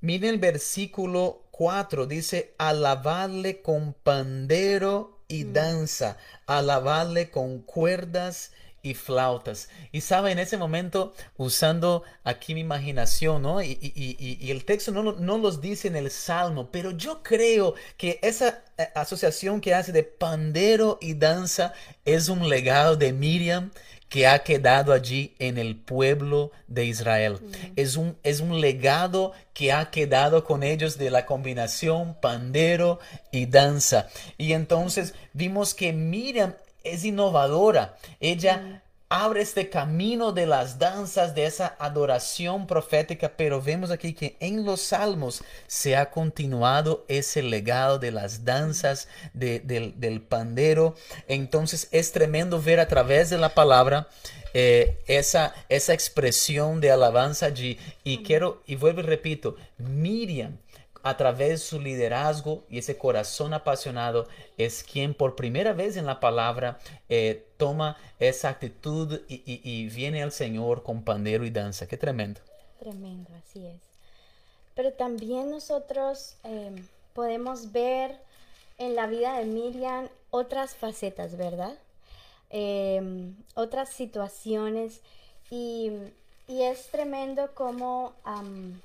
Miren 0.00 0.30
el 0.30 0.38
versículo 0.38 1.42
4, 1.50 2.06
dice, 2.06 2.54
alabadle 2.58 3.60
con 3.62 3.92
pandero 3.92 5.20
y 5.28 5.44
danza, 5.44 6.16
alabadle 6.46 7.30
con 7.30 7.60
cuerdas 7.60 8.50
y 8.50 8.65
flautas. 8.94 9.68
Y 9.92 10.00
sabe, 10.00 10.32
en 10.32 10.38
ese 10.38 10.56
momento, 10.56 11.12
usando 11.36 12.02
aquí 12.24 12.54
mi 12.54 12.60
imaginación, 12.60 13.42
¿no? 13.42 13.62
Y, 13.62 13.72
y- 13.80 13.92
y- 13.94 14.16
y- 14.18 14.46
y 14.46 14.50
el 14.50 14.64
texto 14.64 14.92
no, 14.92 15.12
no 15.12 15.38
los 15.38 15.60
dice 15.60 15.88
en 15.88 15.96
el 15.96 16.10
Salmo, 16.10 16.70
pero 16.70 16.90
yo 16.92 17.22
creo 17.22 17.74
que 17.96 18.18
esa 18.22 18.62
eh, 18.78 18.88
asociación 18.94 19.60
que 19.60 19.74
hace 19.74 19.92
de 19.92 20.02
pandero 20.02 20.98
y 21.00 21.14
danza 21.14 21.72
es 22.04 22.28
un 22.28 22.48
legado 22.48 22.96
de 22.96 23.12
Miriam 23.12 23.70
que 24.08 24.28
ha 24.28 24.38
quedado 24.44 24.92
allí 24.92 25.34
en 25.40 25.58
el 25.58 25.74
pueblo 25.74 26.52
de 26.68 26.84
Israel. 26.84 27.38
Es, 27.74 27.96
un, 27.96 28.16
es 28.22 28.38
un 28.40 28.60
legado 28.60 29.32
que 29.52 29.72
ha 29.72 29.90
quedado 29.90 30.44
con 30.44 30.62
ellos 30.62 30.96
de 30.96 31.10
la 31.10 31.26
combinación 31.26 32.14
pandero 32.20 33.00
y 33.32 33.46
danza. 33.46 34.06
Y 34.38 34.52
entonces 34.52 35.12
vimos 35.32 35.74
que 35.74 35.92
Miriam 35.92 36.54
es 36.92 37.04
innovadora. 37.04 37.96
Ella 38.20 38.82
abre 39.08 39.40
este 39.40 39.70
camino 39.70 40.32
de 40.32 40.46
las 40.46 40.80
danzas, 40.80 41.32
de 41.36 41.46
esa 41.46 41.76
adoración 41.78 42.66
profética, 42.66 43.32
pero 43.36 43.62
vemos 43.62 43.92
aquí 43.92 44.12
que 44.14 44.36
en 44.40 44.64
los 44.64 44.80
salmos 44.80 45.44
se 45.68 45.94
ha 45.94 46.10
continuado 46.10 47.04
ese 47.06 47.42
legado 47.42 48.00
de 48.00 48.10
las 48.10 48.44
danzas, 48.44 49.06
de- 49.32 49.60
del, 49.60 50.00
del 50.00 50.20
pandero. 50.22 50.96
Entonces 51.28 51.86
es 51.92 52.10
tremendo 52.10 52.60
ver 52.60 52.80
a 52.80 52.88
través 52.88 53.30
de 53.30 53.38
la 53.38 53.50
palabra 53.54 54.08
eh, 54.54 54.98
esa, 55.06 55.54
esa 55.68 55.92
expresión 55.94 56.80
de 56.80 56.90
alabanza 56.90 57.46
allí. 57.46 57.78
Y 58.02 58.24
quiero, 58.24 58.62
y 58.66 58.74
vuelvo 58.74 59.00
y 59.00 59.04
repito, 59.04 59.54
Miriam 59.78 60.58
a 61.06 61.16
través 61.16 61.48
de 61.50 61.58
su 61.58 61.80
liderazgo 61.80 62.64
y 62.68 62.78
ese 62.78 62.98
corazón 62.98 63.54
apasionado, 63.54 64.26
es 64.58 64.82
quien 64.82 65.14
por 65.14 65.36
primera 65.36 65.72
vez 65.72 65.96
en 65.96 66.04
la 66.04 66.18
palabra 66.18 66.80
eh, 67.08 67.46
toma 67.58 67.96
esa 68.18 68.48
actitud 68.48 69.20
y, 69.28 69.86
viene 69.90 70.24
al 70.24 70.32
Señor 70.32 70.82
con 70.82 71.04
pandero 71.04 71.44
y 71.46 71.50
danza. 71.50 71.86
Qué 71.86 71.96
tremendo. 71.96 72.40
Tremendo, 72.80 73.30
así 73.38 73.64
es. 73.64 73.80
Pero 74.74 74.94
también 74.94 75.48
nosotros 75.48 76.34
eh, 76.42 76.74
podemos 77.14 77.70
ver 77.70 78.18
en 78.76 78.96
la 78.96 79.06
vida 79.06 79.38
de 79.38 79.44
Miriam 79.44 80.08
otras 80.32 80.74
facetas, 80.74 81.36
¿verdad? 81.36 81.78
Eh, 82.50 83.32
otras 83.54 83.90
situaciones 83.90 85.02
y, 85.52 85.92
y 86.48 86.62
es 86.62 86.88
tremendo 86.88 87.54
como 87.54 88.12
am, 88.24 88.80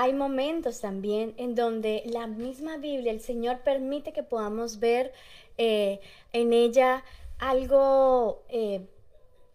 hay 0.00 0.12
momentos 0.12 0.80
también 0.80 1.34
en 1.38 1.56
donde 1.56 2.04
la 2.06 2.28
misma 2.28 2.76
Biblia, 2.76 3.10
el 3.10 3.20
Señor 3.20 3.62
permite 3.64 4.12
que 4.12 4.22
podamos 4.22 4.78
ver 4.78 5.12
eh, 5.56 5.98
en 6.32 6.52
ella 6.52 7.02
algo 7.40 8.44
eh, 8.48 8.86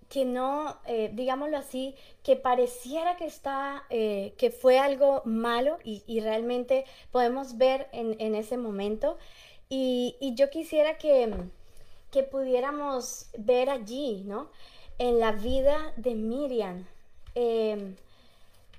que 0.09 0.25
no, 0.25 0.81
eh, 0.85 1.11
digámoslo 1.13 1.55
así, 1.55 1.95
que 2.23 2.35
pareciera 2.35 3.15
que 3.15 3.25
está, 3.25 3.85
eh, 3.89 4.33
que 4.37 4.51
fue 4.51 4.79
algo 4.79 5.21
malo 5.23 5.77
y, 5.81 6.03
y 6.07 6.19
realmente 6.19 6.83
podemos 7.09 7.57
ver 7.57 7.87
en, 7.93 8.17
en 8.19 8.35
ese 8.35 8.57
momento. 8.57 9.17
Y, 9.69 10.17
y 10.19 10.35
yo 10.35 10.49
quisiera 10.49 10.97
que, 10.97 11.33
que 12.11 12.23
pudiéramos 12.23 13.29
ver 13.37 13.69
allí, 13.69 14.23
¿no? 14.25 14.51
En 14.99 15.21
la 15.21 15.31
vida 15.31 15.93
de 15.95 16.15
Miriam, 16.15 16.85
em, 17.33 17.95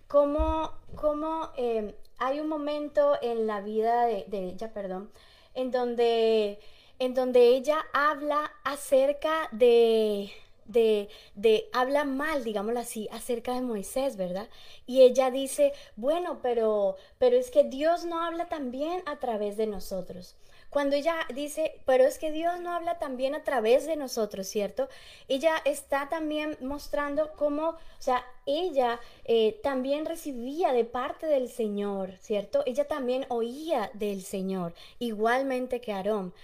cómo, 0.09 0.73
cómo, 0.97 1.51
em, 1.57 1.93
hay 2.19 2.41
un 2.41 2.49
momento 2.49 3.15
en 3.23 3.47
la 3.47 3.61
vida 3.61 4.07
de, 4.07 4.25
de 4.29 4.45
ella, 4.51 4.73
perdón, 4.73 5.11
en 5.55 5.71
donde, 5.71 6.59
en 6.99 7.15
donde 7.15 7.49
ella 7.49 7.79
habla 7.93 8.53
acerca 8.65 9.49
de, 9.53 10.31
de, 10.67 11.09
de, 11.35 11.69
habla 11.73 12.05
mal, 12.05 12.45
digámoslo 12.45 12.81
así, 12.81 13.09
acerca 13.13 13.55
de 13.55 13.63
Moisés, 13.63 14.17
¿verdad? 14.17 14.49
Y 14.87 15.03
ella 15.03 15.31
dice, 15.31 15.73
bueno, 15.97 16.41
pero, 16.43 16.97
pero 17.19 17.37
es 17.37 17.51
que 17.51 17.65
Dios 17.65 18.05
no 18.05 18.23
habla 18.23 18.49
también 18.49 19.03
a 19.07 19.19
través 19.19 19.57
de 19.57 19.67
nosotros. 19.67 20.37
Cuando 20.75 20.97
ella 20.97 21.15
dice, 21.33 21.81
pero 21.87 22.03
es 22.03 22.19
que 22.19 22.33
Dios 22.33 22.59
no 22.59 22.73
habla 22.73 22.99
también 22.99 23.37
a 23.37 23.45
través 23.45 23.87
de 23.87 23.95
nosotros, 23.95 24.49
¿cierto? 24.49 24.89
Ella 25.29 25.55
está 25.65 26.09
también 26.09 26.57
mostrando 26.61 27.31
cómo, 27.37 27.69
o 27.69 27.79
sea, 28.01 28.27
ella 28.45 28.99
eh, 29.25 29.61
también 29.63 30.05
recibía 30.05 30.73
de 30.73 30.85
parte 30.85 31.27
del 31.27 31.49
Señor, 31.49 32.17
¿cierto? 32.19 32.65
Ella 32.67 32.89
también 32.89 33.25
oía 33.29 33.93
del 33.95 34.25
Señor, 34.25 34.75
igualmente 34.99 35.81
que 35.81 35.93
Aarón. 35.93 36.35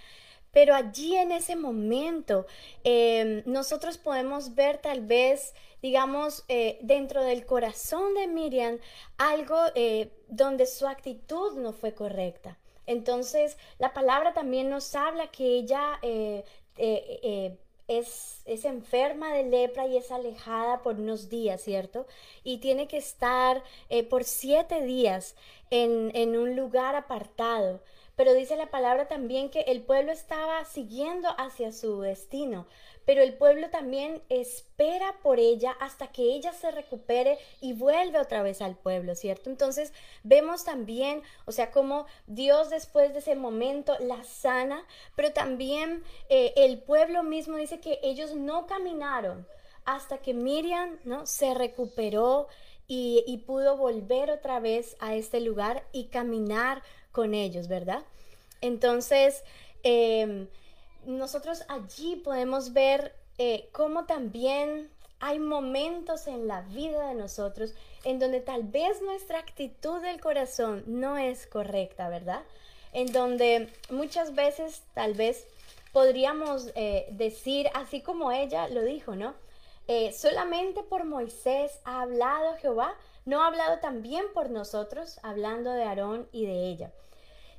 Pero 0.52 0.76
allí 0.76 1.16
en 1.16 1.32
ese 1.32 1.56
momento 1.56 2.46
eh, 2.84 3.42
nosotros 3.46 3.98
podemos 3.98 4.54
ver 4.54 4.78
tal 4.78 5.00
vez, 5.00 5.54
digamos, 5.82 6.44
eh, 6.46 6.78
dentro 6.82 7.24
del 7.24 7.46
corazón 7.46 8.14
de 8.14 8.28
Miriam 8.28 8.78
algo 9.18 9.58
donde 10.28 10.66
su 10.66 10.86
actitud 10.86 11.58
no 11.58 11.72
fue 11.72 11.94
correcta. 11.94 12.60
Entonces, 12.90 13.56
la 13.78 13.92
palabra 13.92 14.32
también 14.34 14.68
nos 14.68 14.96
habla 14.96 15.28
que 15.28 15.44
ella 15.44 16.00
eh, 16.02 16.44
eh, 16.76 17.20
eh, 17.22 17.56
es, 17.86 18.42
es 18.46 18.64
enferma 18.64 19.32
de 19.32 19.44
lepra 19.44 19.86
y 19.86 19.96
es 19.96 20.10
alejada 20.10 20.82
por 20.82 20.96
unos 20.96 21.28
días, 21.28 21.60
¿cierto? 21.62 22.08
Y 22.42 22.58
tiene 22.58 22.88
que 22.88 22.96
estar 22.96 23.62
por 24.08 24.24
siete 24.24 24.82
días 24.82 25.36
en, 25.70 26.10
en 26.16 26.36
un 26.36 26.56
lugar 26.56 26.96
apartado. 26.96 27.80
Pero 28.16 28.34
dice 28.34 28.56
la 28.56 28.70
palabra 28.72 29.06
también 29.06 29.50
que 29.50 29.60
el 29.60 29.82
pueblo 29.82 30.10
estaba 30.10 30.64
siguiendo 30.64 31.28
hacia 31.38 31.70
su 31.70 32.00
destino, 32.00 32.66
pero 33.04 33.22
el 33.22 33.34
pueblo 33.34 33.70
también 33.70 34.22
espera 34.28 35.14
por 35.22 35.38
ella 35.38 35.76
hasta 35.80 36.08
que 36.08 36.22
ella 36.22 36.52
se 36.52 36.70
recupere 36.70 37.38
y 37.60 37.72
vuelve 37.72 38.20
otra 38.20 38.42
vez 38.42 38.62
al 38.62 38.76
pueblo, 38.76 39.14
¿cierto? 39.14 39.50
Entonces 39.50 39.92
vemos 40.22 40.64
también, 40.64 41.22
o 41.46 41.52
sea, 41.52 41.70
cómo 41.70 42.06
Dios 42.26 42.70
después 42.70 43.12
de 43.12 43.20
ese 43.20 43.34
momento 43.34 43.96
la 44.00 44.22
sana, 44.24 44.84
pero 45.16 45.32
también 45.32 46.02
eh, 46.28 46.52
el 46.56 46.78
pueblo 46.78 47.22
mismo 47.22 47.56
dice 47.56 47.80
que 47.80 47.98
ellos 48.02 48.34
no 48.34 48.66
caminaron 48.66 49.46
hasta 49.84 50.18
que 50.18 50.34
Miriam, 50.34 50.98
¿no? 51.04 51.26
Se 51.26 51.54
recuperó 51.54 52.48
y, 52.92 53.44
pudo 53.46 53.76
volver 53.76 54.32
otra 54.32 54.58
vez 54.58 54.96
a 54.98 55.14
este 55.14 55.40
lugar 55.40 55.84
y 55.92 56.06
caminar 56.06 56.82
con 57.12 57.34
ellos, 57.34 57.68
¿verdad? 57.68 58.02
Entonces, 58.60 59.44
em, 59.84 60.48
nosotros 61.06 61.64
allí 61.68 62.16
podemos 62.16 62.72
ver 62.72 63.14
eh, 63.38 63.68
cómo 63.72 64.06
también 64.06 64.90
hay 65.20 65.38
momentos 65.38 66.26
en 66.26 66.48
la 66.48 66.62
vida 66.62 67.08
de 67.08 67.14
nosotros 67.14 67.74
en 68.04 68.18
donde 68.18 68.40
tal 68.40 68.62
vez 68.64 69.02
nuestra 69.02 69.38
actitud 69.38 70.00
del 70.00 70.20
corazón 70.20 70.82
no 70.86 71.16
es 71.18 71.46
correcta, 71.46 72.08
¿verdad? 72.08 72.42
En 72.92 73.12
donde 73.12 73.72
muchas 73.90 74.34
veces 74.34 74.82
tal 74.94 75.14
vez 75.14 75.46
podríamos 75.92 76.70
eh, 76.74 77.06
decir, 77.12 77.68
así 77.74 78.00
como 78.00 78.32
ella 78.32 78.68
lo 78.68 78.82
dijo, 78.82 79.14
¿no? 79.14 79.34
Eh, 79.88 80.12
solamente 80.12 80.82
por 80.82 81.04
Moisés 81.04 81.80
ha 81.84 82.02
hablado 82.02 82.56
Jehová, 82.56 82.94
no 83.26 83.42
ha 83.42 83.48
hablado 83.48 83.78
también 83.80 84.24
por 84.32 84.50
nosotros, 84.50 85.18
hablando 85.22 85.72
de 85.72 85.82
Aarón 85.82 86.28
y 86.32 86.46
de 86.46 86.68
ella. 86.68 86.92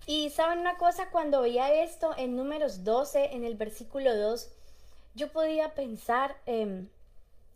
Y 0.06 0.30
saben 0.32 0.60
una 0.60 0.78
cosa, 0.78 1.10
cuando 1.12 1.42
veía 1.42 1.84
esto 1.84 2.14
en 2.18 2.36
números 2.36 2.84
12, 2.84 3.34
en 3.34 3.44
el 3.44 3.56
versículo 3.56 4.16
2, 4.16 4.50
yo 5.14 5.32
podía 5.32 5.74
pensar, 5.74 6.38
em, 6.46 6.90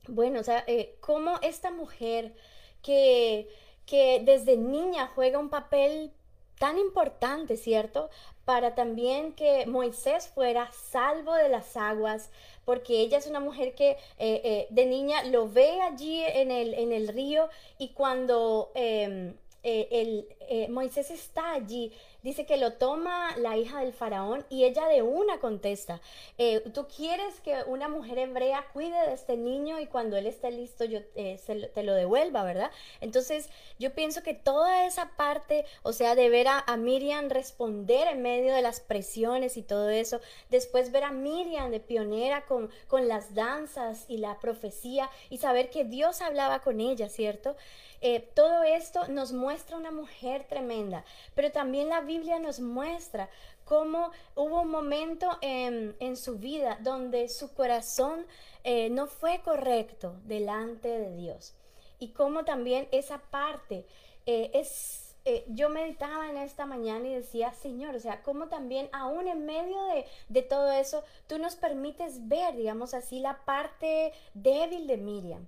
bueno, 0.07 0.41
o 0.41 0.43
sea, 0.43 0.63
eh, 0.67 0.95
cómo 0.99 1.39
esta 1.41 1.71
mujer 1.71 2.35
que, 2.83 3.49
que 3.85 4.21
desde 4.23 4.57
niña 4.57 5.11
juega 5.15 5.39
un 5.39 5.49
papel 5.49 6.11
tan 6.59 6.77
importante, 6.77 7.57
¿cierto? 7.57 8.09
Para 8.45 8.75
también 8.75 9.33
que 9.33 9.65
Moisés 9.65 10.27
fuera 10.27 10.71
salvo 10.71 11.33
de 11.33 11.49
las 11.49 11.75
aguas, 11.75 12.29
porque 12.63 13.01
ella 13.01 13.17
es 13.17 13.27
una 13.27 13.39
mujer 13.39 13.73
que 13.73 13.91
eh, 13.91 13.97
eh, 14.19 14.67
de 14.69 14.85
niña 14.85 15.23
lo 15.23 15.49
ve 15.49 15.81
allí 15.81 16.23
en 16.23 16.51
el, 16.51 16.73
en 16.75 16.91
el 16.91 17.07
río 17.07 17.49
y 17.77 17.89
cuando 17.89 18.71
em, 18.75 19.35
el, 19.63 20.27
Moisés 20.69 21.11
está 21.11 21.53
allí, 21.53 21.91
dice 22.25 22.45
que 22.47 22.57
lo 22.57 22.73
toma 22.73 23.37
la 23.37 23.55
hija 23.55 23.81
del 23.81 23.93
faraón 23.93 24.45
y 24.49 24.63
ella 24.63 24.87
de 24.87 25.03
una 25.03 25.39
contesta, 25.39 26.01
eh, 26.39 26.61
tú 26.73 26.87
quieres 26.87 27.39
que 27.41 27.63
una 27.67 27.87
mujer 27.87 28.17
hebrea 28.17 28.65
cuide 28.73 28.99
de 29.07 29.13
este 29.13 29.37
niño 29.37 29.79
y 29.79 29.85
cuando 29.85 30.17
él 30.17 30.25
esté 30.25 30.49
listo 30.49 30.85
yo 30.85 30.99
eh, 31.15 31.39
te 31.73 31.83
lo 31.83 31.93
devuelva, 31.93 32.43
¿verdad? 32.43 32.71
Entonces 32.99 33.49
yo 33.77 33.93
pienso 33.93 34.23
que 34.23 34.33
toda 34.33 34.87
esa 34.87 35.11
parte, 35.15 35.65
o 35.83 35.93
sea, 35.93 36.15
de 36.15 36.29
ver 36.29 36.47
a, 36.47 36.63
a, 36.65 36.77
Miriam 36.77 37.29
responder 37.29 38.07
en 38.07 38.23
medio 38.23 38.55
de 38.55 38.61
las 38.63 38.79
presiones 38.79 39.55
y 39.55 39.61
todo 39.61 39.89
eso, 39.89 40.19
después 40.49 40.91
ver 40.91 41.03
a 41.03 41.11
Miriam 41.11 41.69
de 41.69 41.79
pionera 41.79 42.45
con, 42.45 42.71
con 42.87 43.07
las 43.07 43.35
danzas 43.35 44.05
y 44.07 44.17
la 44.17 44.39
profecía 44.39 45.09
y 45.29 45.37
saber 45.37 45.69
que 45.69 45.83
Dios 45.83 46.21
hablaba 46.21 46.61
con 46.61 46.79
ella, 46.79 47.07
¿cierto? 47.07 47.55
Eh, 48.01 48.19
todo 48.35 48.63
esto 48.63 49.07
nos 49.07 49.31
muestra 49.31 49.77
una 49.77 49.91
mujer 49.91 50.34
tremenda, 50.43 51.05
pero 51.33 51.51
también 51.51 51.89
la 51.89 52.01
Biblia 52.01 52.37
nos 52.39 52.59
muestra 52.59 53.29
cómo 53.63 54.11
hubo 54.35 54.61
un 54.61 54.69
momento 54.69 55.37
en, 55.41 55.95
en 55.99 56.17
su 56.17 56.37
vida 56.37 56.77
donde 56.81 57.29
su 57.29 57.53
corazón 57.53 58.27
eh, 58.63 58.89
no 58.89 59.07
fue 59.07 59.41
correcto 59.41 60.17
delante 60.25 60.89
de 60.89 61.15
Dios. 61.15 61.55
Y 61.97 62.09
cómo 62.09 62.43
también 62.43 62.87
esa 62.91 63.17
parte 63.17 63.85
eh, 64.25 64.51
es 64.53 65.05
eh, 65.27 65.43
yo 65.47 65.69
meditaba 65.69 66.29
en 66.29 66.37
esta 66.37 66.67
mañana 66.67 67.07
y 67.07 67.15
decía, 67.15 67.51
Señor, 67.51 67.95
o 67.95 67.99
sea, 67.99 68.21
cómo 68.21 68.47
también 68.47 68.89
aún 68.93 69.27
en 69.27 69.43
medio 69.47 69.83
de, 69.85 70.05
de, 70.29 70.43
todo 70.43 70.71
eso, 70.71 71.03
tú 71.25 71.39
nos 71.39 71.55
permites 71.55 72.27
ver, 72.27 72.55
digamos 72.55 72.93
así, 72.93 73.19
la 73.19 73.43
parte 73.43 74.13
débil 74.35 74.85
de 74.85 74.97
Miriam. 74.97 75.47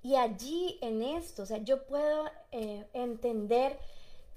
Y 0.00 0.14
allí 0.14 0.78
en 0.80 1.02
esto, 1.02 1.42
o 1.42 1.46
sea, 1.46 1.58
yo 1.58 1.84
puedo 1.86 2.30
eh, 2.52 2.86
entender 2.92 3.76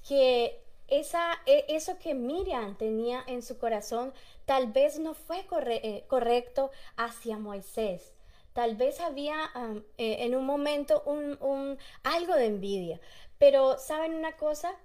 que 0.08 0.62
esa, 0.88 1.34
e, 1.46 1.66
eso 1.70 1.98
que 2.00 2.14
Miriam 2.14 2.78
tenía 2.78 3.24
en 3.28 3.42
su 3.42 3.58
corazón 3.58 4.14
tal 4.46 4.72
vez 4.72 5.00
no 5.00 5.14
fue 5.14 5.46
corre, 5.46 5.82
eh, 5.84 6.06
correcto 6.08 6.72
hacia 6.98 7.38
Moisés. 7.38 8.14
Tal 8.54 8.76
vez 8.76 9.00
había 9.00 9.52
eh, 9.98 10.18
en 10.20 10.36
un 10.36 10.46
momento 10.46 11.04
un, 11.06 11.38
un, 11.42 11.78
algo 12.04 12.34
de 12.36 12.48
envidia. 12.48 13.00
Pero 13.38 13.78
¿saben 13.78 14.16
una 14.16 14.36
cosa? 14.36 14.76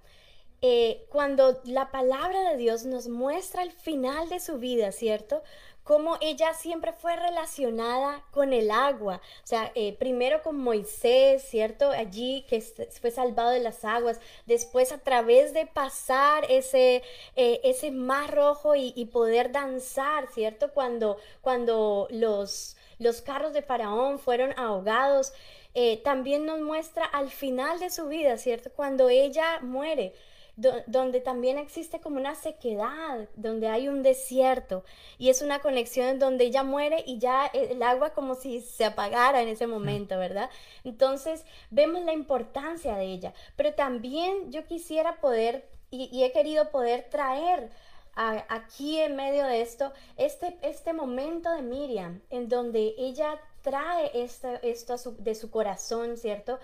Eh, 0.61 1.05
cuando 1.09 1.61
la 1.65 1.91
palabra 1.91 2.49
de 2.49 2.57
Dios 2.57 2.85
nos 2.85 3.07
muestra 3.07 3.63
el 3.63 3.71
final 3.71 4.29
de 4.29 4.39
su 4.39 4.57
vida, 4.57 4.91
¿cierto? 4.91 5.43
Cómo 5.85 6.17
ella 6.19 6.51
siempre 6.55 6.93
fue 6.93 7.15
relacionada 7.15 8.23
con 8.31 8.53
el 8.53 8.71
agua, 8.71 9.21
o 9.43 9.47
sea, 9.47 9.71
eh, 9.75 9.95
primero 9.99 10.41
con 10.41 10.57
Moisés, 10.57 11.43
¿cierto? 11.43 11.91
Allí 11.91 12.43
que 12.49 12.59
fue 12.59 13.11
salvado 13.11 13.51
de 13.51 13.59
las 13.59 13.85
aguas, 13.85 14.19
después 14.47 14.91
a 14.91 14.97
través 14.97 15.53
de 15.53 15.67
pasar 15.67 16.43
ese, 16.49 17.03
eh, 17.35 17.61
ese 17.63 17.91
mar 17.91 18.33
rojo 18.33 18.73
y, 18.75 19.05
poder 19.13 19.51
danzar, 19.51 20.25
¿cierto? 20.33 20.73
Cuando, 20.73 21.17
cuando 21.41 22.07
los, 22.09 22.75
los 22.97 23.21
carros 23.21 23.53
de 23.53 23.61
Faraón 23.61 24.17
fueron 24.17 24.57
ahogados, 24.57 25.33
eh, 25.75 26.01
también 26.03 26.47
nos 26.47 26.61
muestra 26.61 27.05
al 27.05 27.29
final 27.29 27.79
de 27.79 27.91
su 27.91 28.07
vida, 28.07 28.39
¿cierto? 28.39 28.71
Cuando 28.75 29.09
ella 29.09 29.59
muere 29.61 30.15
donde 30.55 31.19
también 31.19 31.57
existe 31.57 31.99
como 31.99 32.17
una 32.17 32.33
sequedad, 32.35 33.27
donde 33.35 33.67
hay 33.67 33.89
un 33.89 34.03
desierto 34.03 34.85
y 35.17 35.29
es 35.29 35.41
una 35.41 35.59
conexión 35.59 36.17
donde 36.17 36.45
ella 36.45 36.63
muere 36.63 37.03
y 37.05 37.19
ya 37.19 37.45
el 37.47 37.83
agua 37.83 38.11
como 38.11 38.35
si 38.35 38.61
se 38.61 38.85
apagara 38.85 39.41
en 39.41 39.49
ese 39.49 39.67
momento, 39.67 40.17
¿verdad? 40.17 40.49
Entonces 40.83 41.45
vemos 41.71 42.03
la 42.03 42.13
importancia 42.13 42.95
de 42.95 43.05
ella, 43.05 43.33
pero 43.57 43.73
también 43.73 44.51
yo 44.51 44.65
quisiera 44.65 45.19
poder 45.19 45.69
y, 45.91 46.23
he 46.23 46.31
querido 46.31 46.71
poder 46.71 47.09
traer 47.09 47.69
aquí 48.15 48.99
en 48.99 49.15
medio 49.17 49.45
de 49.45 49.61
esto 49.61 49.91
este, 50.15 50.57
este 50.61 50.93
momento 50.93 51.51
de 51.51 51.61
Miriam 51.61 52.21
en 52.29 52.47
donde 52.47 52.95
ella 52.97 53.39
trae 53.61 54.11
esto, 54.13 54.47
esto 54.61 54.95
de 55.17 55.35
su 55.35 55.49
corazón, 55.49 56.17
¿cierto? 56.17 56.59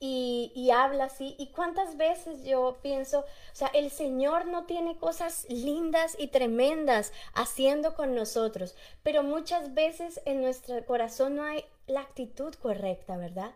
Y, 0.00 0.70
habla 0.70 1.04
así. 1.04 1.34
Y 1.38 1.48
cuántas 1.48 1.96
veces 1.96 2.44
yo 2.44 2.78
pienso, 2.82 3.20
o 3.20 3.54
sea, 3.54 3.68
el 3.68 3.90
Señor 3.90 4.46
no 4.46 4.64
tiene 4.64 4.96
cosas 4.96 5.46
lindas 5.48 6.16
y 6.18 6.28
tremendas 6.28 7.12
haciendo 7.34 7.94
con 7.94 8.14
nosotros, 8.14 8.74
pero 9.02 9.22
muchas 9.22 9.74
veces 9.74 10.20
en 10.24 10.40
nuestro 10.40 10.84
corazón 10.84 11.36
no 11.36 11.42
hay 11.44 11.64
la 11.86 12.00
actitud 12.00 12.54
correcta, 12.54 13.16
¿verdad? 13.16 13.52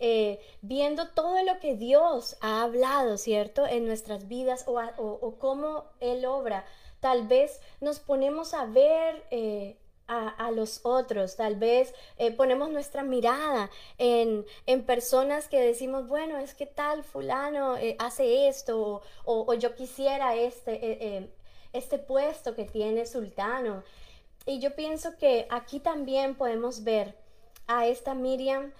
Eh, 0.00 0.40
viendo 0.62 1.08
todo 1.08 1.42
lo 1.42 1.58
que 1.58 1.74
Dios 1.74 2.36
ha 2.40 2.62
hablado, 2.62 3.18
¿cierto? 3.18 3.66
En 3.66 3.86
nuestras 3.86 4.28
vidas 4.28 4.64
o, 4.66 4.78
o, 4.78 5.18
o 5.20 5.38
cómo 5.38 5.84
Él 6.00 6.24
obra. 6.26 6.64
Tal 7.00 7.26
vez 7.26 7.60
nos 7.80 7.98
ponemos 8.00 8.54
a 8.54 8.66
ver 8.66 9.24
eh, 9.30 9.76
a, 10.08 10.50
los 10.50 10.80
otros. 10.84 11.36
Tal 11.36 11.56
vez 11.56 11.94
eh, 12.16 12.32
ponemos 12.32 12.70
nuestra 12.70 13.02
mirada 13.02 13.70
en, 13.98 14.44
en, 14.66 14.84
personas 14.84 15.48
que 15.48 15.60
decimos, 15.60 16.08
bueno, 16.08 16.38
es 16.38 16.54
que 16.54 16.66
tal 16.66 17.04
fulano 17.04 17.76
eh, 17.76 17.94
hace 17.98 18.48
esto 18.48 19.02
o, 19.24 19.54
yo 19.54 19.74
quisiera 19.74 20.34
este, 20.34 21.16
eh, 21.16 21.30
este 21.72 21.98
puesto 21.98 22.54
que 22.54 22.64
tiene 22.64 23.06
sultano. 23.06 23.84
Y 24.46 24.60
yo 24.60 24.74
pienso 24.74 25.16
que 25.18 25.46
aquí 25.50 25.78
también 25.78 26.34
podemos 26.34 26.84
ver 26.84 27.14
a 27.66 27.86
esta 27.86 28.14
Miriam 28.14 28.72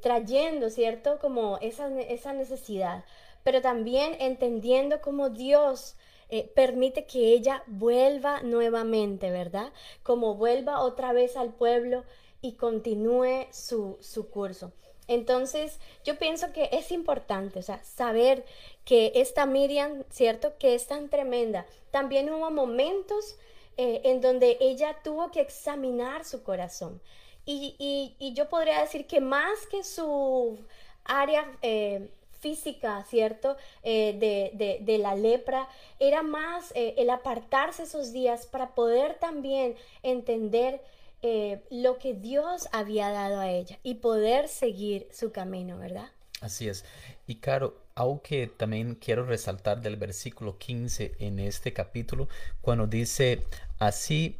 trayendo, 0.00 0.70
¿cierto? 0.70 1.18
Como 1.20 1.58
esa, 1.58 1.88
esa 2.00 2.32
necesidad, 2.32 3.04
pero 3.44 3.60
también 3.60 4.16
entendiendo 4.18 5.00
cómo 5.00 5.30
Dios 5.30 5.96
eh, 6.32 6.50
permite 6.54 7.06
que 7.06 7.32
ella 7.32 7.62
vuelva 7.68 8.42
nuevamente, 8.42 9.30
¿verdad? 9.30 9.72
Como 10.02 10.34
vuelva 10.36 10.80
otra 10.80 11.12
vez 11.12 11.36
al 11.36 11.52
pueblo 11.54 12.04
y 12.40 12.54
continúe 12.54 13.46
su, 13.52 13.98
su 14.00 14.28
curso. 14.30 14.72
Entonces, 15.08 15.78
yo 16.04 16.18
pienso 16.18 16.52
que 16.52 16.70
es 16.72 16.90
importante, 16.92 17.58
o 17.58 17.62
sea, 17.62 17.82
saber 17.84 18.44
que 18.84 19.12
esta 19.16 19.46
Miriam, 19.46 20.04
¿cierto? 20.10 20.58
Que 20.58 20.74
es 20.74 20.86
tan 20.86 21.08
tremenda. 21.10 21.66
También 21.90 22.30
hubo 22.32 22.50
momentos 22.50 23.36
eh, 23.76 24.00
en 24.04 24.20
donde 24.20 24.56
ella 24.60 24.98
tuvo 25.04 25.30
que 25.30 25.40
examinar 25.40 26.24
su 26.24 26.42
corazón. 26.42 27.00
Y, 27.44 27.74
y- 27.78 28.16
y 28.18 28.34
yo 28.34 28.48
podría 28.48 28.80
decir 28.80 29.06
que 29.06 29.20
más 29.20 29.66
que 29.70 29.82
su 29.84 30.58
área 31.04 31.50
eh, 31.62 32.08
física, 32.42 33.04
¿cierto? 33.08 33.56
Eh, 33.82 34.16
de, 34.18 34.78
de- 34.84 34.98
la 34.98 35.14
lepra, 35.14 35.68
era 35.98 36.22
más 36.22 36.72
eh, 36.74 36.94
el 36.98 37.08
apartarse 37.10 37.84
esos 37.84 38.12
días 38.12 38.46
para 38.46 38.74
poder 38.74 39.14
también 39.14 39.74
entender 40.02 40.80
eh, 41.22 41.60
lo 41.70 41.98
que 41.98 42.14
Dios 42.14 42.68
había 42.72 43.10
dado 43.10 43.40
a 43.40 43.50
ella 43.50 43.78
y 43.82 43.94
poder 43.94 44.48
seguir 44.48 45.08
su 45.12 45.32
camino, 45.32 45.78
¿verdad? 45.78 46.10
Así 46.40 46.68
es. 46.68 46.84
Y 47.26 47.36
Caro, 47.36 47.76
algo 47.94 48.20
que 48.22 48.48
también 48.48 48.96
quiero 48.96 49.24
resaltar 49.24 49.80
del 49.80 49.96
versículo 49.96 50.58
15 50.58 51.14
en 51.20 51.38
este 51.38 51.72
capítulo, 51.72 52.28
cuando 52.60 52.86
dice 52.86 53.44
así, 53.78 54.36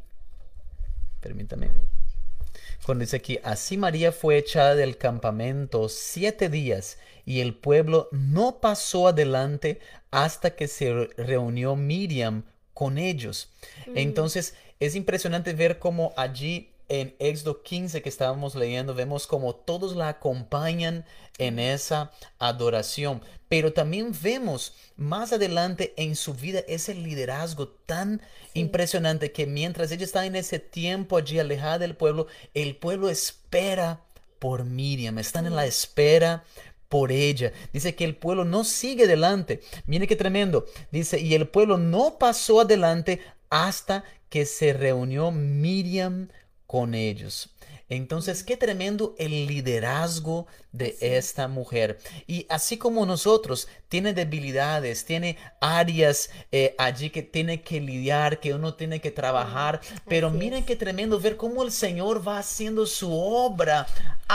permítame, 1.21 1.69
cuando 2.85 3.01
dice 3.03 3.17
aquí, 3.17 3.39
así 3.43 3.77
María 3.77 4.11
fue 4.11 4.37
echada 4.37 4.75
del 4.75 4.97
campamento 4.97 5.87
siete 5.89 6.49
días 6.49 6.97
y 7.25 7.39
el 7.41 7.55
pueblo 7.55 8.09
no 8.11 8.59
pasó 8.59 9.07
adelante 9.07 9.79
hasta 10.11 10.55
que 10.55 10.67
se 10.67 10.93
re- 10.93 11.09
reunió 11.17 11.75
Miriam 11.75 12.43
con 12.73 12.97
ellos. 12.97 13.49
Entonces 13.95 14.55
es 14.79 14.95
impresionante 14.95 15.53
ver 15.53 15.79
cómo 15.79 16.13
allí 16.17 16.69
en 16.89 17.15
Éxodo 17.17 17.63
15 17.63 18.01
que 18.01 18.09
estábamos 18.09 18.55
leyendo, 18.55 18.93
vemos 18.93 19.25
como 19.25 19.55
todos 19.55 19.95
la 19.95 20.09
acompañan 20.09 21.05
en 21.37 21.57
esa 21.57 22.11
adoración. 22.39 23.21
Pero 23.47 23.73
también 23.73 24.11
vemos 24.21 24.75
más 24.97 25.31
adelante 25.31 25.93
en 25.97 26.15
su 26.15 26.33
vida 26.33 26.59
ese 26.67 26.93
liderazgo 26.93 27.67
tan 27.69 28.21
impresionante 28.53 29.31
que 29.31 29.45
mientras 29.47 29.91
ella 29.91 30.03
está 30.03 30.25
en 30.25 30.35
ese 30.35 30.59
tiempo 30.59 31.17
allí 31.17 31.39
alejada 31.39 31.79
del 31.79 31.95
pueblo, 31.95 32.27
el 32.53 32.75
pueblo 32.75 33.09
espera 33.09 34.01
por 34.39 34.65
Miriam, 34.65 35.17
están 35.19 35.45
en 35.45 35.55
la 35.55 35.65
espera 35.65 36.43
por 36.93 37.11
ella. 37.11 37.51
Dice 37.73 37.95
que 37.95 38.03
el 38.03 38.15
pueblo 38.15 38.45
no 38.45 38.63
sigue 38.63 39.05
adelante. 39.05 39.61
Mire 39.87 40.05
qué 40.05 40.15
tremendo. 40.15 40.67
Dice, 40.91 41.19
y 41.19 41.33
el 41.33 41.47
pueblo 41.47 41.79
no 41.79 42.19
pasó 42.19 42.61
adelante 42.61 43.19
hasta 43.49 44.03
que 44.29 44.45
se 44.45 44.73
reunió 44.73 45.31
Miriam 45.31 46.29
con 46.67 46.93
ellos. 46.93 47.49
Entonces, 47.89 48.43
qué 48.43 48.57
tremendo 48.57 49.13
el 49.17 49.47
liderazgo 49.47 50.47
de 50.71 50.95
esta 51.01 51.47
mujer. 51.47 51.99
Y 52.27 52.45
así 52.49 52.77
como 52.77 53.05
nosotros, 53.05 53.67
tiene 53.89 54.13
debilidades, 54.13 55.05
tiene 55.05 55.37
áreas 55.61 56.29
eh, 56.51 56.75
allí 56.77 57.09
que 57.09 57.21
tiene 57.21 57.61
que 57.61 57.81
lidiar, 57.81 58.39
que 58.39 58.53
uno 58.53 58.73
tiene 58.75 59.01
que 59.01 59.11
trabajar. 59.11 59.81
Pero 60.07 60.29
así 60.29 60.37
miren 60.37 60.59
es. 60.59 60.65
qué 60.65 60.75
tremendo 60.75 61.19
ver 61.19 61.37
cómo 61.37 61.63
el 61.63 61.71
Señor 61.71 62.27
va 62.27 62.39
haciendo 62.39 62.85
su 62.85 63.13
obra 63.13 63.85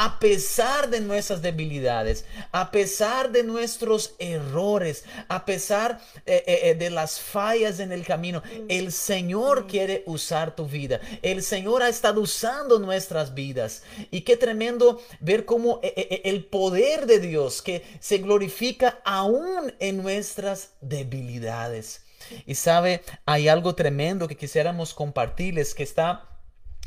a 0.00 0.20
pesar 0.20 0.90
de 0.90 1.00
nuestras 1.00 1.42
debilidades, 1.42 2.24
a 2.52 2.70
pesar 2.70 3.32
de 3.32 3.42
nuestros 3.42 4.14
errores, 4.20 5.04
a 5.26 5.44
pesar 5.44 6.00
eh, 6.24 6.44
eh, 6.46 6.60
eh, 6.70 6.74
de 6.76 6.88
las 6.88 7.18
fallas 7.18 7.80
en 7.80 7.90
el 7.90 8.06
camino. 8.06 8.40
El 8.68 8.92
Señor 8.92 9.66
quiere 9.66 10.04
usar 10.06 10.54
tu 10.54 10.66
vida. 10.66 11.00
El 11.20 11.42
Señor 11.42 11.82
ha 11.82 11.88
estado 11.88 12.20
usando 12.20 12.78
nuestras 12.78 13.34
vidas. 13.34 13.82
Y 14.12 14.20
qué 14.20 14.36
tremendo 14.36 15.02
ver 15.18 15.44
cómo 15.44 15.80
el 15.82 16.44
poder 16.44 17.06
de 17.06 17.18
Dios 17.18 17.60
que 17.60 17.82
se 17.98 18.18
glorifica 18.18 19.00
aún 19.04 19.74
en 19.80 20.00
nuestras 20.00 20.74
debilidades. 20.80 22.02
Y 22.46 22.54
sabe, 22.54 23.02
hay 23.26 23.48
algo 23.48 23.74
tremendo 23.74 24.28
que 24.28 24.36
quisiéramos 24.36 24.94
compartirles 24.94 25.74
que 25.74 25.82
está 25.82 26.28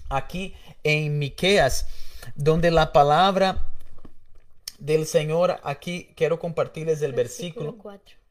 aquí 0.07 0.55
en 0.83 1.19
Miqueas, 1.19 1.87
donde 2.35 2.71
la 2.71 2.91
palabra 2.91 3.71
del 4.79 5.05
Señor, 5.05 5.59
aquí 5.63 6.09
quiero 6.15 6.39
compartirles 6.39 7.01
el 7.01 7.13
versículo. 7.13 7.77
4. 7.77 8.21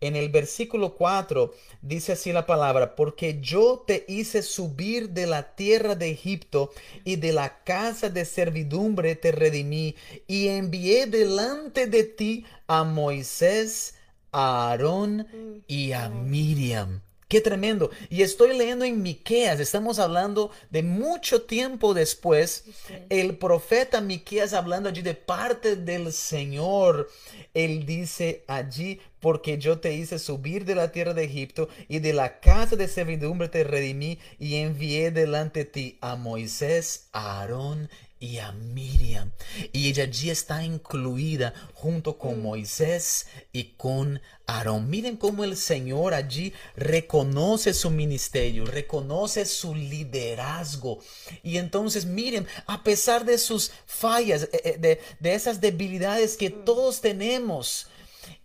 En 0.00 0.14
el 0.14 0.28
versículo 0.28 0.94
4 0.94 1.52
dice 1.82 2.12
así 2.12 2.32
la 2.32 2.46
palabra, 2.46 2.94
porque 2.94 3.40
yo 3.40 3.82
te 3.84 4.04
hice 4.06 4.42
subir 4.42 5.10
de 5.10 5.26
la 5.26 5.56
tierra 5.56 5.96
de 5.96 6.10
Egipto 6.10 6.70
y 7.04 7.16
de 7.16 7.32
la 7.32 7.64
casa 7.64 8.08
de 8.08 8.24
servidumbre 8.24 9.16
te 9.16 9.32
redimí 9.32 9.96
y 10.28 10.48
envié 10.48 11.06
delante 11.06 11.88
de 11.88 12.04
ti 12.04 12.44
a 12.68 12.84
Moisés, 12.84 13.96
a 14.30 14.68
Aarón 14.70 15.64
y 15.66 15.92
a 15.92 16.08
Miriam. 16.08 17.00
Qué 17.28 17.42
tremendo. 17.42 17.90
Y 18.08 18.22
estoy 18.22 18.56
leyendo 18.56 18.86
en 18.86 19.02
Miqueas, 19.02 19.60
estamos 19.60 19.98
hablando 19.98 20.50
de 20.70 20.82
mucho 20.82 21.42
tiempo 21.42 21.92
después, 21.92 22.64
el 23.10 23.36
profeta 23.36 24.00
Miqueas 24.00 24.54
hablando 24.54 24.88
allí 24.88 25.02
de 25.02 25.12
parte 25.12 25.76
del 25.76 26.14
Señor. 26.14 27.10
Él 27.52 27.84
dice 27.84 28.44
allí, 28.48 29.00
porque 29.20 29.58
yo 29.58 29.78
te 29.78 29.92
hice 29.92 30.18
subir 30.18 30.64
de 30.64 30.74
la 30.74 30.90
tierra 30.90 31.12
de 31.12 31.24
Egipto 31.24 31.68
y 31.86 31.98
de 31.98 32.14
la 32.14 32.40
casa 32.40 32.76
de 32.76 32.88
servidumbre 32.88 33.50
te 33.50 33.62
redimí 33.62 34.18
y 34.38 34.56
envié 34.56 35.10
delante 35.10 35.60
de 35.60 35.70
ti 35.70 35.98
a 36.00 36.16
Moisés, 36.16 37.08
a 37.12 37.40
Aarón 37.40 37.90
y 38.20 38.38
a 38.38 38.52
Miriam. 38.52 39.30
Y 39.72 39.88
ella 39.88 40.04
allí 40.04 40.30
está 40.30 40.64
incluida 40.64 41.54
junto 41.74 42.18
con 42.18 42.42
Moisés 42.42 43.26
y 43.52 43.74
con 43.76 44.20
Aarón. 44.46 44.90
Miren 44.90 45.16
cómo 45.16 45.44
el 45.44 45.56
Señor 45.56 46.14
allí 46.14 46.52
reconoce 46.76 47.72
su 47.74 47.90
ministerio, 47.90 48.64
reconoce 48.64 49.44
su 49.44 49.74
liderazgo. 49.74 50.98
Y 51.42 51.58
entonces 51.58 52.06
miren, 52.06 52.46
a 52.66 52.82
pesar 52.82 53.24
de 53.24 53.38
sus 53.38 53.72
fallas, 53.86 54.44
eh, 54.44 54.60
eh, 54.64 54.76
de, 54.78 55.00
de 55.20 55.34
esas 55.34 55.60
debilidades 55.60 56.36
que 56.36 56.50
todos 56.50 57.00
tenemos, 57.00 57.88